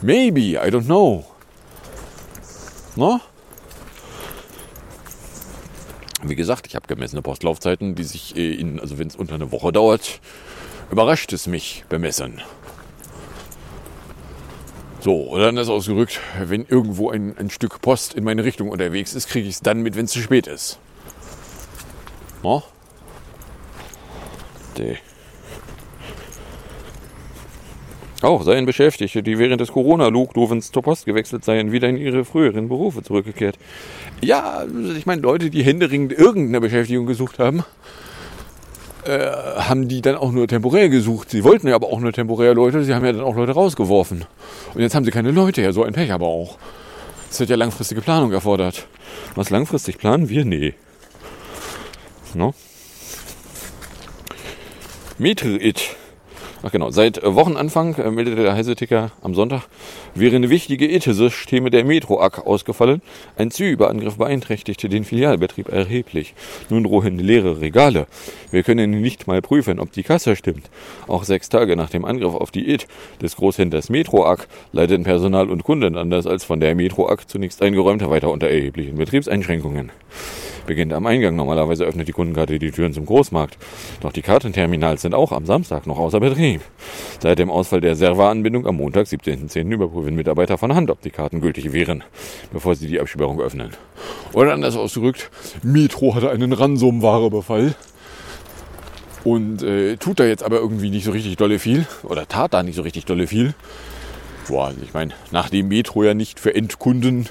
[0.00, 1.26] Maybe, I don't know.
[2.96, 3.20] No?
[6.22, 9.52] Wie gesagt, ich habe gemessene Postlaufzeiten, die sich äh, in, also wenn es unter eine
[9.52, 10.18] Woche dauert,
[10.90, 12.40] überrascht es mich bemessen.
[15.00, 19.28] So, dann ist ausgerückt, wenn irgendwo ein, ein Stück Post in meine Richtung unterwegs ist,
[19.28, 20.78] kriege ich es dann mit, wenn es zu spät ist.
[22.42, 22.62] No?
[24.78, 24.98] Nee.
[28.22, 32.68] Auch seien Beschäftigte, die während des Corona-Lockdowns zur Post gewechselt seien, wieder in ihre früheren
[32.68, 33.58] Berufe zurückgekehrt.
[34.20, 37.64] Ja, ich meine, Leute, die händeringend irgendeine Beschäftigung gesucht haben,
[39.04, 41.30] äh, haben die dann auch nur temporär gesucht.
[41.30, 44.24] Sie wollten ja aber auch nur temporär Leute, sie haben ja dann auch Leute rausgeworfen.
[44.74, 46.58] Und jetzt haben sie keine Leute, ja, so ein Pech aber auch.
[47.28, 48.86] Das hat ja langfristige Planung erfordert.
[49.34, 50.44] Was langfristig planen wir?
[50.44, 50.74] Nee.
[52.34, 52.54] No?
[55.18, 55.96] Metro-It.
[56.62, 59.62] Ach genau, seit äh, Wochenanfang äh, meldete der Heise-Ticker am Sonntag,
[60.14, 63.00] wären wichtige IT-Systeme der Metro-AG ausgefallen.
[63.38, 66.34] Ein Cyberangriff beeinträchtigte den Filialbetrieb erheblich.
[66.68, 68.06] Nun drohen leere Regale.
[68.50, 70.68] Wir können nicht mal prüfen, ob die Kasse stimmt.
[71.08, 72.86] Auch sechs Tage nach dem Angriff auf die IT
[73.22, 74.40] des Großhändlers Metro-AG
[74.72, 79.92] leiden Personal und Kunden anders als von der Metro-AG zunächst eingeräumt weiter unter erheblichen Betriebseinschränkungen
[80.70, 81.34] beginnt am Eingang.
[81.34, 83.58] Normalerweise öffnet die Kundenkarte die Türen zum Großmarkt.
[84.02, 86.60] Doch die Kartenterminals sind auch am Samstag noch außer Betrieb.
[87.18, 89.68] Seit dem Ausfall der Serveranbindung am Montag, 17.10.
[89.68, 92.04] überprüfen Mitarbeiter von Hand, ob die Karten gültig wären,
[92.52, 93.72] bevor sie die Absperrung öffnen.
[94.32, 95.28] Oder anders ausgedrückt,
[95.64, 97.74] Metro hatte einen Ransomware-Befall
[99.24, 102.62] und äh, tut da jetzt aber irgendwie nicht so richtig dolle viel oder tat da
[102.62, 103.54] nicht so richtig dolle viel.
[104.46, 107.28] Boah, also ich meine, nachdem Metro ja nicht für Endkunden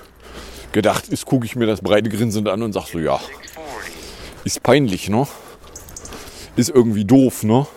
[0.72, 3.20] gedacht ist, gucke ich mir das breite Grinsen an und sag so, ja,
[4.44, 5.28] ist peinlich, ne?
[6.56, 7.68] Ist irgendwie doof, ne?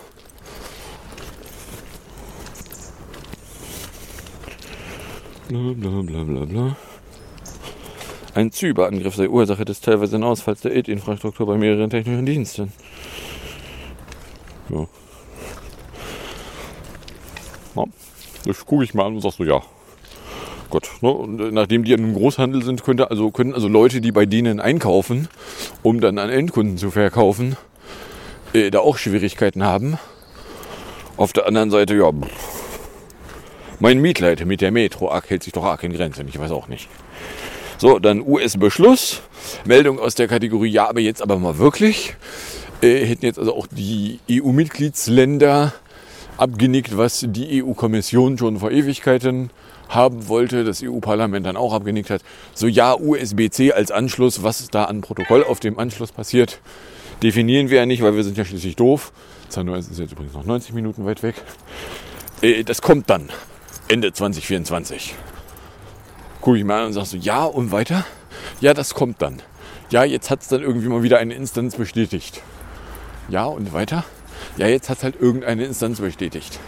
[5.49, 6.77] Bla bla bla bla bla.
[8.33, 12.73] Ein Cyberangriff sei Ursache des teilweise Ausfalls der IT-Infrastruktur bei mehreren technischen Diensten.
[14.69, 14.87] Ja.
[17.75, 17.83] ja.
[18.45, 19.61] Das gucke ich mal an und sag so, ja.
[20.73, 21.09] Gott, ne?
[21.09, 24.59] äh, nachdem die in einem Großhandel sind, könnte also, können also Leute, die bei denen
[24.59, 25.27] einkaufen,
[25.83, 27.57] um dann an Endkunden zu verkaufen,
[28.53, 29.99] äh, da auch Schwierigkeiten haben.
[31.15, 32.09] Auf der anderen Seite, ja,
[33.79, 36.67] mein Mietleiter mit der Metro arg hält sich doch arg in Grenzen, ich weiß auch
[36.67, 36.89] nicht.
[37.77, 39.21] So, dann US-Beschluss.
[39.65, 42.15] Meldung aus der Kategorie Ja, aber jetzt aber mal wirklich.
[42.81, 45.71] Äh, hätten jetzt also auch die EU-Mitgliedsländer
[46.37, 49.51] abgenickt, was die EU-Kommission schon vor Ewigkeiten
[49.89, 52.21] haben wollte, das EU-Parlament dann auch abgenickt hat.
[52.53, 56.59] So ja, USB-C als Anschluss, was da an Protokoll auf dem Anschluss passiert,
[57.21, 59.11] definieren wir ja nicht, weil wir sind ja schließlich doof.
[59.49, 61.35] Zahnneus ist jetzt übrigens noch 90 Minuten weit weg.
[62.41, 63.29] Äh, das kommt dann
[63.87, 65.15] Ende 2024
[66.43, 68.05] gucke ich mal an und sage so, ja und weiter?
[68.59, 69.41] Ja, das kommt dann.
[69.91, 72.41] Ja, jetzt hat es dann irgendwie mal wieder eine Instanz bestätigt.
[73.29, 74.03] Ja und weiter?
[74.57, 76.59] Ja, jetzt hat es halt irgendeine Instanz bestätigt.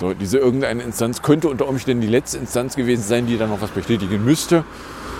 [0.00, 3.60] So, diese irgendeine Instanz könnte unter Umständen die letzte Instanz gewesen sein, die dann noch
[3.60, 4.64] was bestätigen müsste.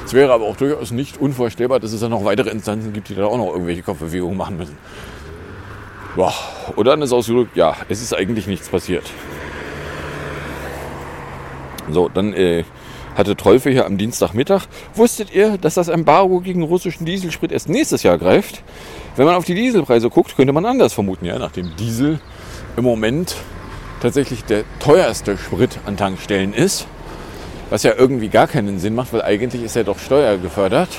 [0.05, 3.15] Es wäre aber auch durchaus nicht unvorstellbar, dass es dann noch weitere Instanzen gibt, die
[3.15, 4.77] da auch noch irgendwelche Kopfbewegungen machen müssen.
[6.17, 6.35] Boah.
[6.77, 9.05] Und dann ist ausgedrückt, ja, es ist eigentlich nichts passiert.
[11.91, 12.65] So, dann äh,
[13.15, 14.67] hatte Teufel hier am Dienstagmittag.
[14.95, 18.63] Wusstet ihr, dass das Embargo gegen russischen Dieselsprit erst nächstes Jahr greift?
[19.17, 22.21] Wenn man auf die Dieselpreise guckt, könnte man anders vermuten, ja, nachdem Diesel
[22.77, 23.37] im Moment
[24.05, 26.87] tatsächlich der teuerste Sprit an Tankstellen ist,
[27.71, 30.91] was ja irgendwie gar keinen Sinn macht, weil eigentlich ist er doch steuergefördert.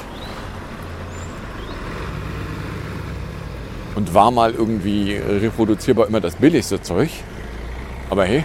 [3.94, 7.12] Und war mal irgendwie reproduzierbar immer das billigste Zeug.
[8.10, 8.44] Aber hey,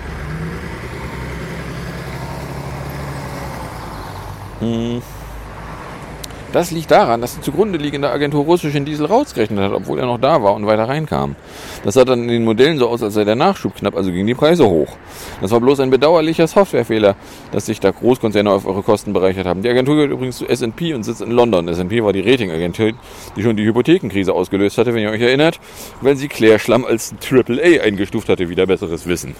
[4.60, 5.00] Hm.
[6.52, 10.18] Das liegt daran, dass die zugrunde liegende Agentur russischen Diesel rausgerechnet hat, obwohl er noch
[10.18, 11.36] da war und weiter reinkam.
[11.84, 14.26] Das sah dann in den Modellen so aus, als sei der Nachschub knapp, also gingen
[14.26, 14.96] die Preise hoch.
[15.40, 17.14] Das war bloß ein bedauerlicher Softwarefehler,
[17.52, 19.62] dass sich da Großkonzerne auf eure Kosten bereichert haben.
[19.62, 21.68] Die Agentur gehört übrigens zu S&P und sitzt in London.
[21.68, 22.92] S&P war die Ratingagentur,
[23.36, 25.60] die schon die Hypothekenkrise ausgelöst hatte, wenn ihr euch erinnert,
[26.00, 29.36] weil sie Klärschlamm als AAA eingestuft hatte, wieder besseres Wissen.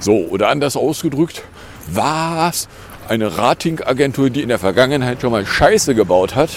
[0.00, 1.42] So, oder anders ausgedrückt,
[1.88, 2.68] was
[3.12, 6.48] eine Ratingagentur, die in der Vergangenheit schon mal Scheiße gebaut hat,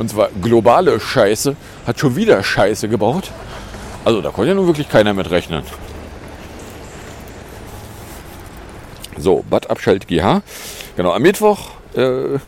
[0.00, 1.54] und zwar globale Scheiße,
[1.86, 3.30] hat schon wieder Scheiße gebaut.
[4.04, 5.62] Also da konnte ja nun wirklich keiner mit rechnen.
[9.16, 10.42] So, Bad Abschalt GH.
[10.96, 12.38] Genau, am Mittwoch äh,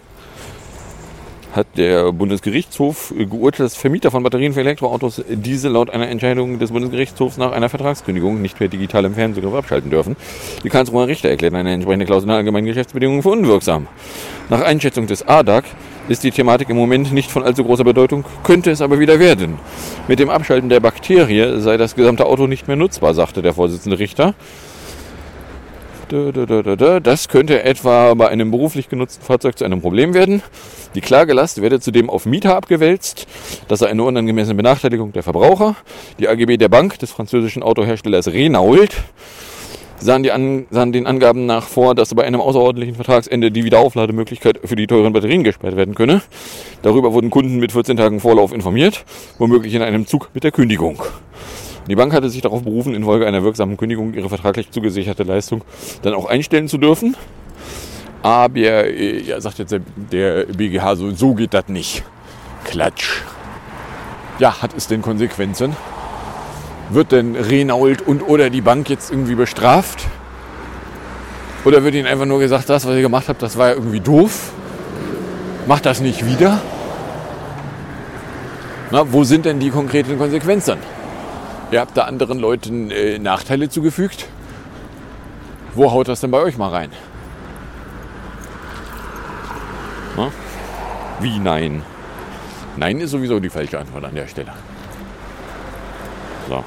[1.54, 6.70] hat der Bundesgerichtshof geurteilt, dass Vermieter von Batterien für Elektroautos diese laut einer Entscheidung des
[6.70, 10.16] Bundesgerichtshofs nach einer Vertragskündigung nicht per digitalem Fernsehgriff abschalten dürfen.
[10.62, 13.88] Die Karlsruher Richter erklären eine entsprechende Klausel in allgemeinen Geschäftsbedingungen für unwirksam.
[14.48, 15.64] Nach Einschätzung des ADAC
[16.08, 19.58] ist die Thematik im Moment nicht von allzu großer Bedeutung, könnte es aber wieder werden.
[20.08, 23.98] Mit dem Abschalten der Bakterie sei das gesamte Auto nicht mehr nutzbar, sagte der Vorsitzende
[23.98, 24.34] Richter.
[26.10, 30.42] Das könnte etwa bei einem beruflich genutzten Fahrzeug zu einem Problem werden.
[30.96, 33.28] Die Klagelast werde zudem auf Mieter abgewälzt.
[33.68, 35.76] Das sei eine unangemessene Benachteiligung der Verbraucher.
[36.18, 38.90] Die AGB der Bank des französischen Autoherstellers Renault
[39.98, 44.58] sahen, die An sahen den Angaben nach vor, dass bei einem außerordentlichen Vertragsende die Wiederauflademöglichkeit
[44.64, 46.22] für die teuren Batterien gesperrt werden könne.
[46.82, 49.04] Darüber wurden Kunden mit 14 Tagen Vorlauf informiert,
[49.38, 51.02] womöglich in einem Zug mit der Kündigung.
[51.90, 55.64] Die Bank hatte sich darauf berufen, infolge einer wirksamen Kündigung ihre vertraglich zugesicherte Leistung
[56.02, 57.16] dann auch einstellen zu dürfen.
[58.22, 62.04] Aber äh, ja, sagt jetzt der, der BGH, so, so geht das nicht.
[62.62, 63.22] Klatsch.
[64.38, 65.74] Ja, hat es denn Konsequenzen?
[66.90, 70.06] Wird denn Renault und oder die Bank jetzt irgendwie bestraft?
[71.64, 73.98] Oder wird ihnen einfach nur gesagt, das, was ihr gemacht habt, das war ja irgendwie
[73.98, 74.52] doof?
[75.66, 76.60] Macht das nicht wieder?
[78.92, 80.78] Na, wo sind denn die konkreten Konsequenzen?
[81.70, 84.26] Ihr habt da anderen Leuten äh, Nachteile zugefügt.
[85.74, 86.90] Wo haut das denn bei euch mal rein?
[90.16, 90.32] Na?
[91.20, 91.82] Wie nein?
[92.76, 94.52] Nein ist sowieso die falsche Antwort an der Stelle.
[96.48, 96.64] So.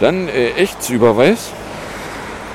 [0.00, 1.52] Dann äh, Echtsüberweis.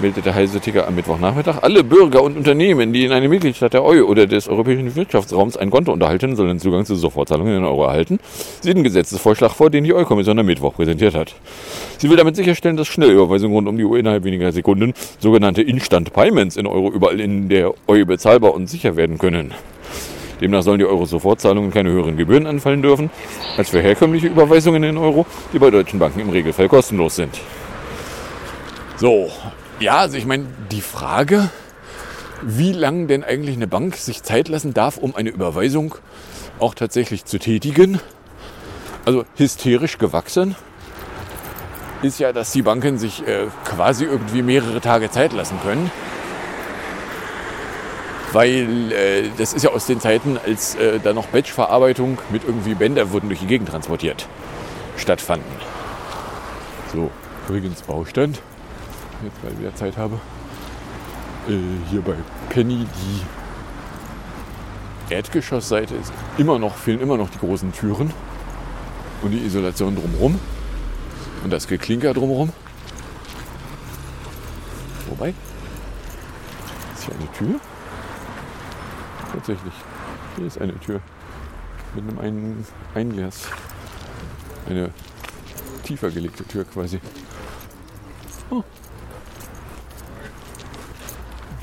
[0.02, 1.60] Meldete Heise-Ticker am Mittwochnachmittag.
[1.62, 5.70] Alle Bürger und Unternehmen, die in einem Mitgliedstaat der EU oder des Europäischen Wirtschaftsraums ein
[5.70, 8.20] Konto unterhalten, sollen Zugang zu Sofortzahlungen in Euro erhalten.
[8.62, 11.36] Sie den Gesetzesvorschlag vor, den die EU-Kommission am Mittwoch präsentiert hat.
[11.98, 16.12] Sie will damit sicherstellen, dass Schnellüberweisungen rund um die EU innerhalb weniger Sekunden, sogenannte Instant
[16.14, 19.54] Payments in Euro, überall in der EU bezahlbar und sicher werden können.
[20.42, 23.12] Demnach sollen die Euro-Sofortzahlungen keine höheren Gebühren anfallen dürfen
[23.58, 27.40] als für herkömmliche Überweisungen in Euro, die bei deutschen Banken im Regelfall kostenlos sind.
[28.98, 29.30] So,
[29.82, 31.50] ja, also ich meine, die Frage,
[32.42, 35.96] wie lange denn eigentlich eine Bank sich Zeit lassen darf, um eine Überweisung
[36.60, 38.00] auch tatsächlich zu tätigen,
[39.06, 40.56] also hysterisch gewachsen,
[42.04, 45.92] ist ja, dass die Banken sich äh, quasi irgendwie mehrere Tage Zeit lassen können
[48.34, 52.76] weil äh, das ist ja aus den Zeiten, als äh, da noch Batchverarbeitung mit irgendwie
[52.76, 54.28] Bänder wurden durch die Gegend transportiert,
[54.98, 55.52] stattfanden.
[56.94, 57.12] So,
[57.48, 58.42] übrigens Baustand,
[59.24, 60.20] jetzt weil ich wieder Zeit habe,
[61.48, 61.58] äh,
[61.90, 62.16] hier bei
[62.50, 63.22] Penny die
[65.14, 68.14] Erdgeschossseite ist immer noch, fehlen immer noch die großen Türen
[69.22, 70.40] und die Isolation drumherum
[71.44, 72.54] und das Geklinker drumherum.
[75.10, 75.34] Wobei,
[76.94, 77.60] ist hier eine Tür?
[79.34, 79.74] Tatsächlich.
[80.38, 81.02] Hier ist eine Tür.
[81.94, 83.48] Mit einem Ein Einglas.
[84.70, 84.92] Eine
[85.84, 87.02] tiefer gelegte Tür quasi.
[88.50, 88.64] Oh.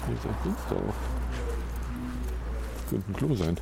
[0.08, 0.94] Hier ist ein Fenster auch.
[2.88, 3.58] Könnte ein Klo sein.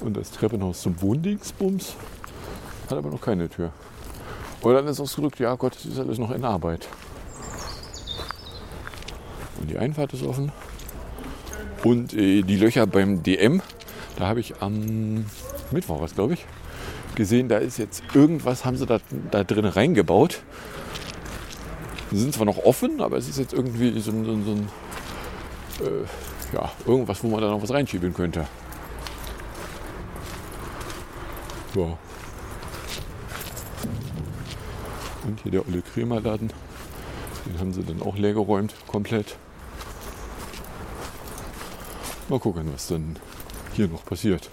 [0.00, 1.94] Und das Treppenhaus zum Wohndingsbums
[2.90, 3.70] hat aber noch keine Tür.
[4.62, 6.88] Oder dann ist ausgedrückt, ja Gott, das ist alles noch in Arbeit.
[9.60, 10.50] Und die Einfahrt ist offen.
[11.84, 13.62] Und äh, die Löcher beim DM,
[14.16, 15.26] da habe ich am
[15.70, 16.44] Mittwoch, was glaube ich,
[17.14, 18.98] gesehen, da ist jetzt irgendwas, haben sie da,
[19.30, 20.42] da drin reingebaut.
[22.10, 24.68] Sie sind zwar noch offen, aber es ist jetzt irgendwie so, so, so ein,
[25.80, 28.46] äh, ja, irgendwas, wo man da noch was reinschieben könnte.
[31.74, 31.98] Ja.
[35.24, 36.52] Und hier der Olle Kremerladen.
[37.44, 39.36] Den haben sie dann auch leer geräumt, komplett.
[42.28, 43.18] Mal gucken, was dann
[43.74, 44.48] hier noch passiert.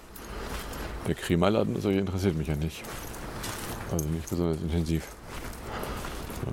[1.08, 2.82] Der Kremerladen das interessiert mich ja nicht.
[3.90, 5.06] Also nicht besonders intensiv.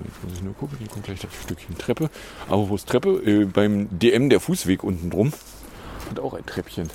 [0.04, 2.10] Jetzt muss ich nur gucken, hier kommt gleich das Stückchen Treppe.
[2.48, 3.22] Aber wo ist Treppe?
[3.26, 5.34] Äh, beim DM der Fußweg unten drum
[6.12, 6.90] hat auch ein Treppchen.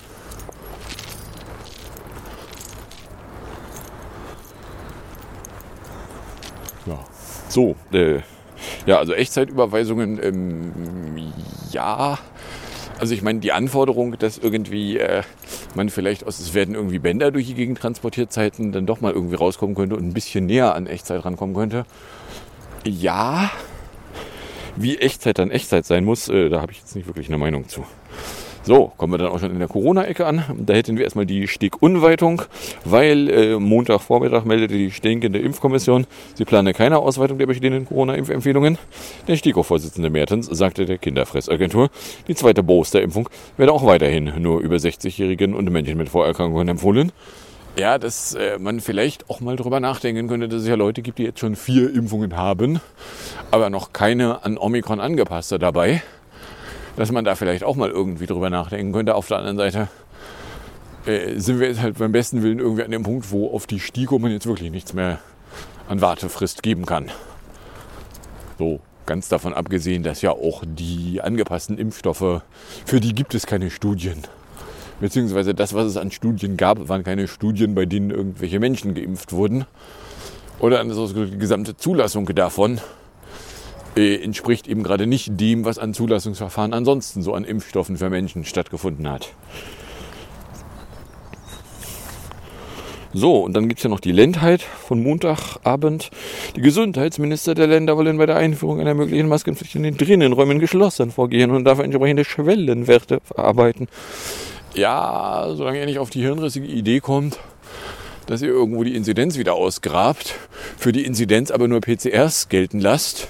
[6.87, 7.05] Ja,
[7.49, 8.21] so, äh,
[8.87, 11.33] ja, also Echtzeitüberweisungen, ähm,
[11.73, 12.19] ja.
[12.99, 15.23] Also ich meine, die Anforderung, dass irgendwie äh,
[15.75, 19.13] man vielleicht aus, es werden irgendwie Bänder durch die Gegend transportiert, Zeiten dann doch mal
[19.13, 21.85] irgendwie rauskommen könnte und ein bisschen näher an Echtzeit rankommen könnte.
[22.87, 23.51] Ja,
[24.77, 27.69] wie Echtzeit dann Echtzeit sein muss, äh, da habe ich jetzt nicht wirklich eine Meinung
[27.69, 27.85] zu.
[28.63, 30.45] So, kommen wir dann auch schon in der Corona-Ecke an.
[30.59, 32.43] Da hätten wir erstmal die Stegunweitung,
[32.85, 38.77] weil äh, Montagvormittag meldete die stinkende Impfkommission, sie plane keine Ausweitung der bestehenden Corona-Impfempfehlungen.
[39.29, 41.91] Der STIKO-Vorsitzende Mertens sagte der Kinderfressagentur,
[42.27, 47.13] die zweite Booster-Impfung werde auch weiterhin nur über 60-Jährigen und Menschen mit Vorerkrankungen empfohlen.
[47.77, 51.19] Ja, dass äh, man vielleicht auch mal drüber nachdenken könnte, dass es ja Leute gibt,
[51.19, 52.81] die jetzt schon vier Impfungen haben,
[53.51, 56.03] aber noch keine an Omikron angepasste dabei
[56.97, 59.15] dass man da vielleicht auch mal irgendwie drüber nachdenken könnte.
[59.15, 59.89] Auf der anderen Seite
[61.07, 63.81] äh, sind wir jetzt halt beim besten Willen irgendwie an dem Punkt, wo auf die
[63.81, 65.19] STIKO man jetzt wirklich nichts mehr
[65.89, 67.11] an Wartefrist geben kann.
[68.59, 72.41] So, ganz davon abgesehen, dass ja auch die angepassten Impfstoffe,
[72.87, 74.23] für die gibt es keine Studien.
[75.01, 79.33] Beziehungsweise das, was es an Studien gab, waren keine Studien, bei denen irgendwelche Menschen geimpft
[79.33, 79.67] wurden.
[80.59, 82.81] Oder die gesamte Zulassung davon
[83.95, 88.45] äh, entspricht eben gerade nicht dem, was an Zulassungsverfahren ansonsten so an Impfstoffen für Menschen
[88.45, 89.29] stattgefunden hat.
[93.13, 96.11] So, und dann gibt es ja noch die Ländheit von Montagabend.
[96.55, 101.11] Die Gesundheitsminister der Länder wollen bei der Einführung einer möglichen Maskenpflicht in den Drinnenräumen geschlossen
[101.11, 103.89] vorgehen und dafür entsprechende Schwellenwerte verarbeiten.
[104.77, 107.39] Ja, solange ihr nicht auf die hirnrissige Idee kommt,
[108.27, 110.35] dass ihr irgendwo die Inzidenz wieder ausgrabt,
[110.77, 113.29] für die Inzidenz aber nur PCRs gelten lasst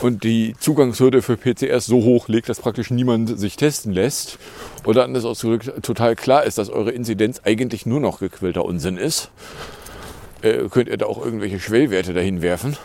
[0.00, 4.38] und die Zugangshürde für PCRs so hoch legt, dass praktisch niemand sich testen lässt.
[4.84, 9.30] Oder anders ausgedrückt, total klar ist, dass eure Inzidenz eigentlich nur noch gequillter Unsinn ist.
[10.42, 12.76] Äh, könnt ihr da auch irgendwelche Schwellwerte dahin werfen?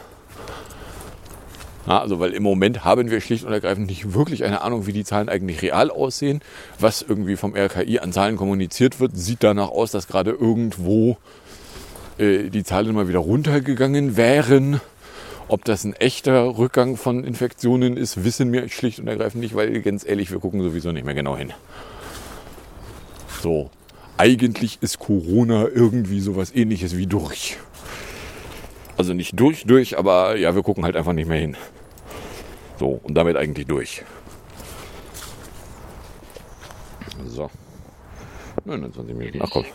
[1.86, 5.04] Also weil im Moment haben wir schlicht und ergreifend nicht wirklich eine Ahnung, wie die
[5.04, 6.42] Zahlen eigentlich real aussehen.
[6.80, 11.18] Was irgendwie vom RKI an Zahlen kommuniziert wird, sieht danach aus, dass gerade irgendwo
[12.18, 14.82] äh, die Zahlen mal wieder runtergegangen wären
[15.48, 19.80] Ob das ein echter Rückgang von Infektionen ist, wissen wir schlicht und ergreifend nicht, weil
[19.82, 21.54] ganz ehrlich, wir gucken sowieso nicht mehr genau hin.
[23.44, 23.70] So,
[24.18, 27.58] eigentlich ist Corona irgendwie sowas ähnliches wie durch.
[28.98, 31.58] Also nicht durch, durch, aber ja, wir gucken halt einfach nicht mehr hin.
[32.80, 34.04] So, und damit eigentlich durch.
[37.28, 37.50] So.
[38.64, 39.40] 29 Minuten.
[39.42, 39.66] Ach komm.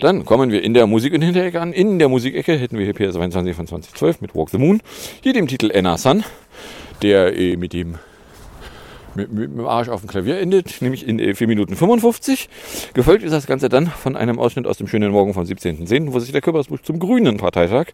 [0.00, 1.72] Dann kommen wir in der Musik- und Hinterecke an.
[1.72, 4.80] In der Musikecke hätten wir hier PS22 von 2012 mit Walk the Moon.
[5.22, 6.22] Hier dem Titel Anna Sun,
[7.02, 7.98] der äh, mit dem
[9.14, 12.48] mit, mit, dem Arsch auf dem Klavier endet, nämlich in äh, 4 Minuten 55.
[12.94, 16.18] Gefolgt ist das Ganze dann von einem Ausschnitt aus dem schönen Morgen vom 17.10., wo
[16.18, 17.88] sich der Körpersbusch zum Grünen Parteitag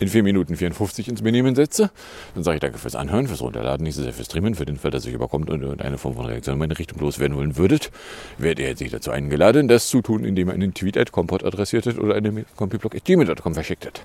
[0.00, 1.90] in 4 Minuten 54 ins Benehmen setze.
[2.34, 4.76] Dann sage ich danke fürs Anhören, fürs Runterladen, nicht so sehr fürs Streamen, für den
[4.76, 7.90] Fall, dass euch überkommt und irgendeine Form von Reaktion in meine Richtung loswerden wollen würdet.
[8.38, 11.98] Werdet ihr herzlich dazu eingeladen, das zu tun, indem ihr einen Tweet at Comport adressiertet
[11.98, 14.02] oder eine compiblog.gmail.com verschicktet.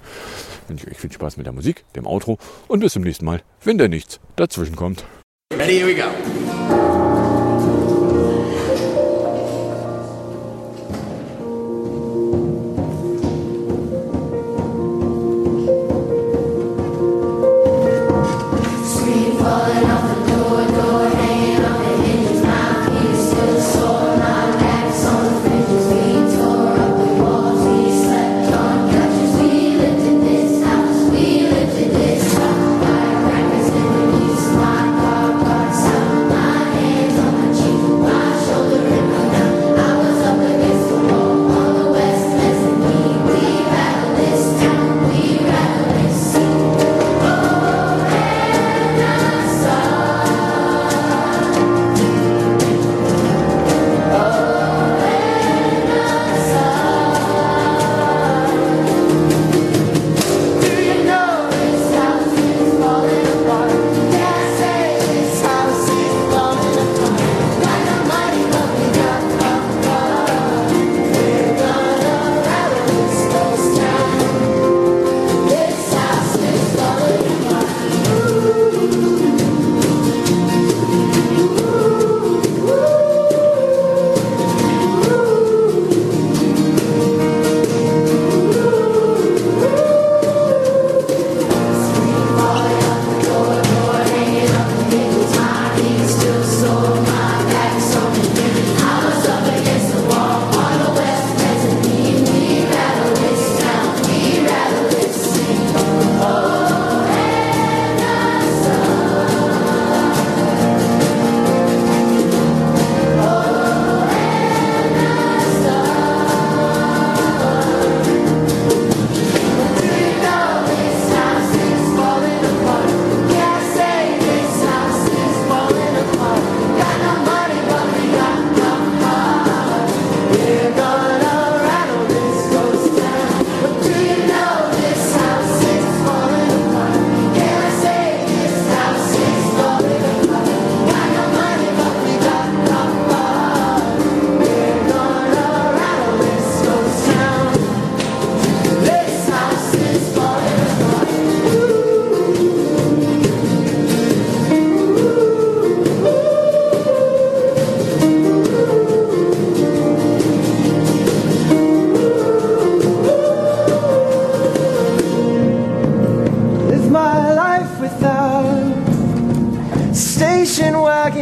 [0.67, 2.37] Wünsche ich euch viel Spaß mit der Musik, dem Outro
[2.67, 5.05] und bis zum nächsten Mal, wenn da nichts dazwischen kommt.
[5.53, 6.40] Ready, here we go.
[6.69, 7.00] Thank you.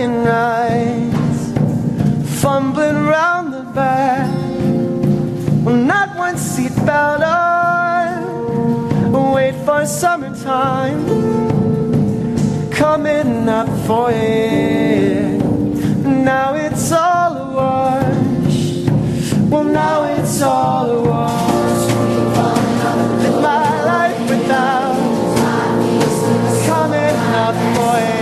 [0.10, 1.54] Wagon rides,
[2.42, 4.30] fumbling round the back.
[5.64, 9.34] Not one seatbelt on.
[9.34, 11.06] Wait for summertime
[12.72, 15.38] coming up for it.
[16.04, 18.86] Now it's all a wash.
[19.50, 21.88] Well, now it's all a wash.
[23.42, 24.96] My life without
[26.66, 28.19] coming up for it.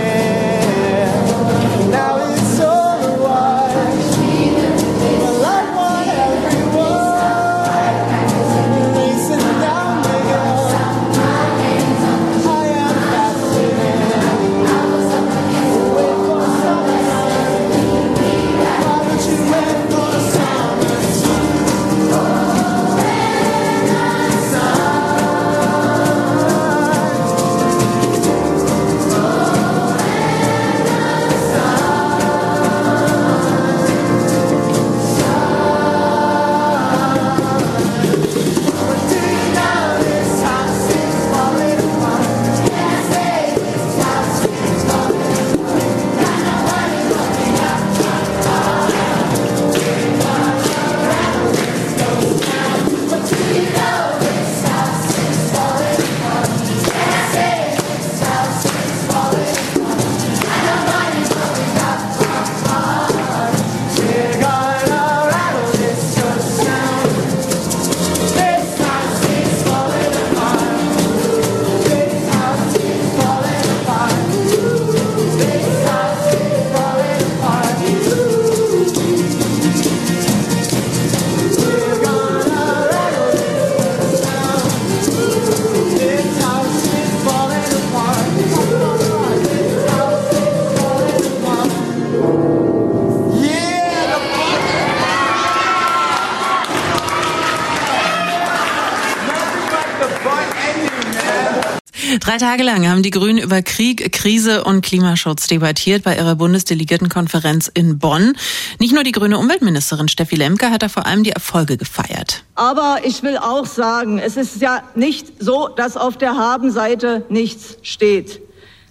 [102.38, 107.68] Drei Tage lang haben die Grünen über Krieg, Krise und Klimaschutz debattiert bei ihrer Bundesdelegiertenkonferenz
[107.74, 108.36] in Bonn.
[108.78, 112.44] Nicht nur die grüne Umweltministerin Steffi Lemke hat da vor allem die Erfolge gefeiert.
[112.54, 117.76] Aber ich will auch sagen, es ist ja nicht so, dass auf der Habenseite nichts
[117.82, 118.40] steht.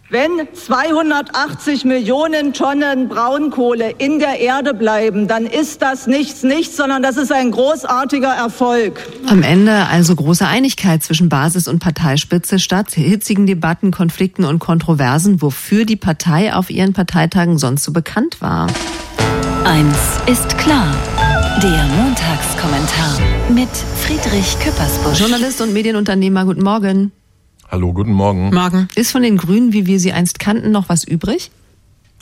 [0.10, 7.04] Wenn 280 Millionen Tonnen Braunkohle in der Erde bleiben, dann ist das nichts, nichts, sondern
[7.04, 9.06] das ist ein großartiger Erfolg.
[9.28, 15.42] Am Ende also große Einigkeit zwischen Basis und Parteispitze statt hitzigen Debatten, Konflikten und Kontroversen,
[15.42, 18.68] wofür die Partei auf ihren Parteitagen sonst so bekannt war.
[19.66, 20.96] Eins ist klar.
[21.62, 25.20] Der Montagskommentar mit Friedrich Küppersbusch.
[25.20, 27.12] Journalist und Medienunternehmer, guten Morgen.
[27.70, 28.54] Hallo, guten Morgen.
[28.54, 28.88] Morgen.
[28.96, 31.52] Ist von den Grünen, wie wir sie einst kannten, noch was übrig?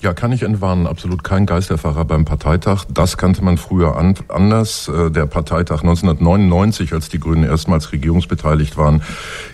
[0.02, 0.88] Ja, kann ich entwarnen.
[0.88, 2.86] Absolut kein Geisterfahrer beim Parteitag.
[2.90, 4.88] Das kannte man früher an, anders.
[4.88, 9.04] Äh, der Parteitag 1999, als die Grünen erstmals regierungsbeteiligt waren,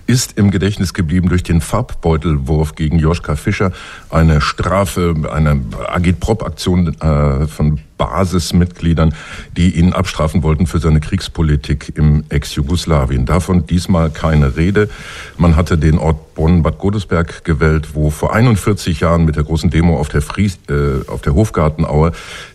[0.08, 3.72] ist im Gedächtnis geblieben durch den Farbbeutelwurf gegen Joschka Fischer.
[4.10, 9.14] Eine Strafe, eine Agitprop-Aktion äh, von Basismitgliedern,
[9.56, 13.28] die ihn abstrafen wollten für seine Kriegspolitik im Ex-Jugoslawien.
[13.28, 14.89] Davon diesmal keine Rede.
[15.38, 19.99] Man hatte den Ort Bonn-Bad Godesberg gewählt, wo vor 41 Jahren mit der großen Demo
[19.99, 22.12] auf der, Fries, äh, auf der Hofgartenaue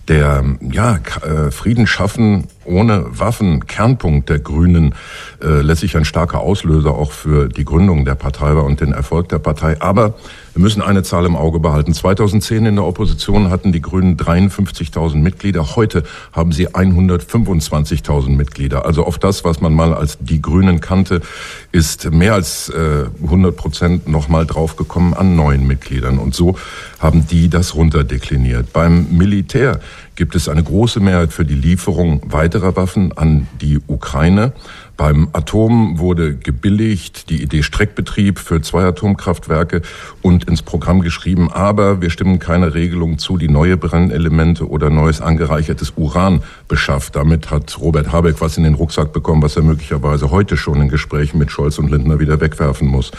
[0.09, 4.95] der ja, äh, Frieden schaffen ohne Waffen, Kernpunkt der Grünen,
[5.41, 9.29] äh, letztlich ein starker Auslöser auch für die Gründung der Partei war und den Erfolg
[9.29, 9.81] der Partei.
[9.81, 10.15] Aber
[10.57, 11.93] wir müssen eine Zahl im Auge behalten.
[11.93, 15.77] 2010 in der Opposition hatten die Grünen 53.000 Mitglieder.
[15.77, 16.03] Heute
[16.33, 18.87] haben sie 125.000 Mitglieder.
[18.87, 21.21] Also auf das, was man mal als die Grünen kannte,
[21.73, 26.19] ist mehr als äh, 100 Prozent nochmal draufgekommen an neuen Mitgliedern.
[26.19, 26.57] Und so
[27.01, 28.73] haben die das runterdekliniert.
[28.73, 29.81] Beim Militär
[30.15, 34.55] gibt es eine große Mehrheit für die Lieferung weiterer Waffen an die Ukraine.
[34.97, 39.83] Beim Atom wurde gebilligt die Idee Streckbetrieb für zwei Atomkraftwerke
[40.23, 45.21] und ins Programm geschrieben, aber wir stimmen keine Regelung zu, die neue Brennelemente oder neues
[45.21, 47.15] angereichertes Uran beschafft.
[47.15, 50.89] Damit hat Robert Habeck was in den Rucksack bekommen, was er möglicherweise heute schon in
[50.89, 53.11] Gesprächen mit Scholz und Lindner wieder wegwerfen muss.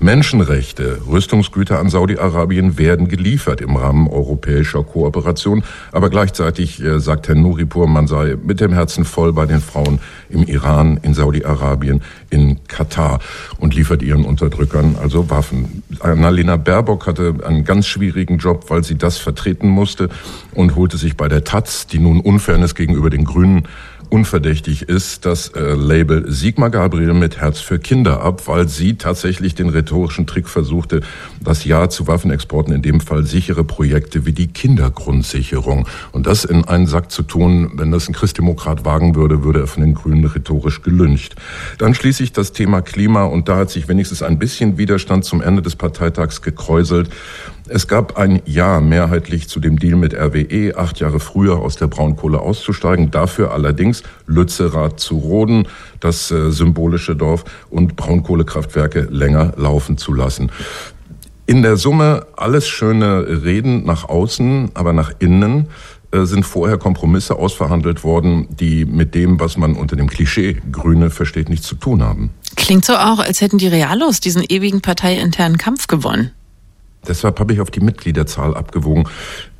[0.00, 5.62] Menschenrechte, Rüstungsgüter an Saudi-Arabien werden geliefert im Rahmen europäischer Kooperation,
[5.92, 9.98] aber gleichzeitig äh, sagt Herr Nuripur, man sei mit dem Herzen voll bei den Frauen
[10.30, 13.20] im Iran, in Saudi-Arabien, in Katar
[13.58, 15.82] und liefert ihren Unterdrückern also Waffen.
[16.00, 20.08] Annalena Baerbock hatte einen ganz schwierigen Job, weil sie das vertreten musste
[20.54, 23.68] und holte sich bei der Taz, die nun Unfairness gegenüber den Grünen
[24.10, 29.54] unverdächtig ist, das äh, Label Sigmar Gabriel mit Herz für Kinder ab, weil sie tatsächlich
[29.54, 31.00] den rhetorischen Trick versuchte,
[31.40, 35.86] das Ja zu Waffenexporten, in dem Fall sichere Projekte wie die Kindergrundsicherung.
[36.12, 39.66] Und das in einen Sack zu tun, wenn das ein Christdemokrat wagen würde, würde er
[39.66, 41.36] von den Grünen rhetorisch gelüncht.
[41.78, 45.62] Dann schließlich das Thema Klima und da hat sich wenigstens ein bisschen Widerstand zum Ende
[45.62, 47.10] des Parteitags gekräuselt.
[47.70, 51.86] Es gab ein Ja mehrheitlich zu dem Deal mit RWE, acht Jahre früher aus der
[51.86, 55.68] Braunkohle auszusteigen, dafür allerdings Lützerath zu roden,
[56.00, 60.50] das äh, symbolische Dorf, und Braunkohlekraftwerke länger laufen zu lassen.
[61.46, 65.68] In der Summe alles schöne Reden nach außen, aber nach innen
[66.10, 71.10] äh, sind vorher Kompromisse ausverhandelt worden, die mit dem, was man unter dem Klischee Grüne
[71.10, 72.30] versteht, nichts zu tun haben.
[72.56, 76.32] Klingt so auch, als hätten die Realos diesen ewigen parteiinternen Kampf gewonnen.
[77.06, 79.08] Deshalb habe ich auf die Mitgliederzahl abgewogen.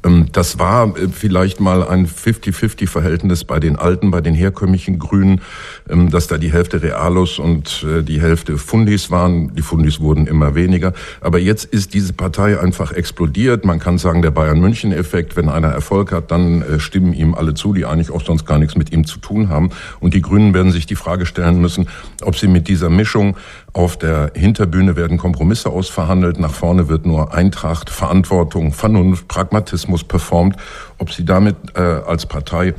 [0.04, 5.40] Ähm, das war äh, vielleicht mal ein 50-50-Verhältnis bei den alten, bei den herkömmlichen Grünen,
[5.88, 9.54] ähm, dass da die Hälfte Realos und äh, die Hälfte Fundis waren.
[9.54, 10.92] Die Fundis wurden immer weniger.
[11.20, 13.64] Aber jetzt ist diese Partei einfach explodiert.
[13.64, 17.72] Man kann sagen, der Bayern-München-Effekt, wenn einer Erfolg hat, dann äh, stimmen ihm alle zu,
[17.72, 19.70] die eigentlich auch sonst gar nichts mit ihm zu tun haben.
[20.00, 21.88] Und die Grünen werden sich die Frage stellen müssen,
[22.22, 23.36] ob sie mit dieser Mischung
[23.72, 30.56] auf der Hinterbühne werden Kompromisse ausverhandelt, nach vorne wird nur Eintracht, Verantwortung, Vernunft, Pragmatismus performt,
[30.98, 32.74] ob sie damit äh, als Partei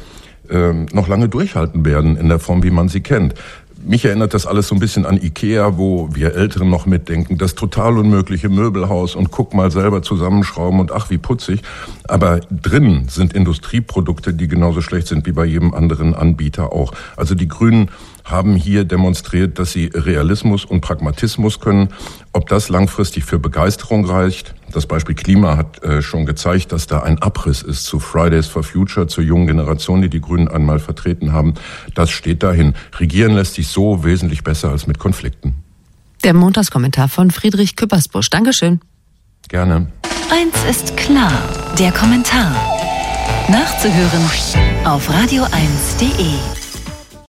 [0.50, 3.36] äh, noch lange durchhalten werden in der Form, wie man sie kennt.
[3.82, 7.56] Mich erinnert das alles so ein bisschen an Ikea, wo wir Älteren noch mitdenken, das
[7.56, 11.62] total unmögliche Möbelhaus und guck mal selber zusammenschrauben und ach, wie putzig.
[12.06, 16.92] Aber drin sind Industrieprodukte, die genauso schlecht sind wie bei jedem anderen Anbieter auch.
[17.16, 17.90] Also die Grünen
[18.32, 21.90] haben hier demonstriert, dass sie Realismus und Pragmatismus können.
[22.34, 27.02] Ob das langfristig für Begeisterung reicht, das Beispiel Klima hat äh, schon gezeigt, dass da
[27.02, 31.34] ein Abriss ist zu Fridays for Future, zur jungen Generation, die die Grünen einmal vertreten
[31.34, 31.56] haben.
[31.96, 32.76] Das steht dahin.
[32.98, 35.56] Regieren lässt sich so wesentlich besser als mit Konflikten.
[36.24, 38.30] Der Montagskommentar von Friedrich Küppersbusch.
[38.30, 38.82] Dankeschön.
[39.48, 39.88] Gerne.
[40.32, 41.32] Eins ist klar,
[41.80, 42.54] der Kommentar.
[43.50, 46.69] Nachzuhören auf radio1.de.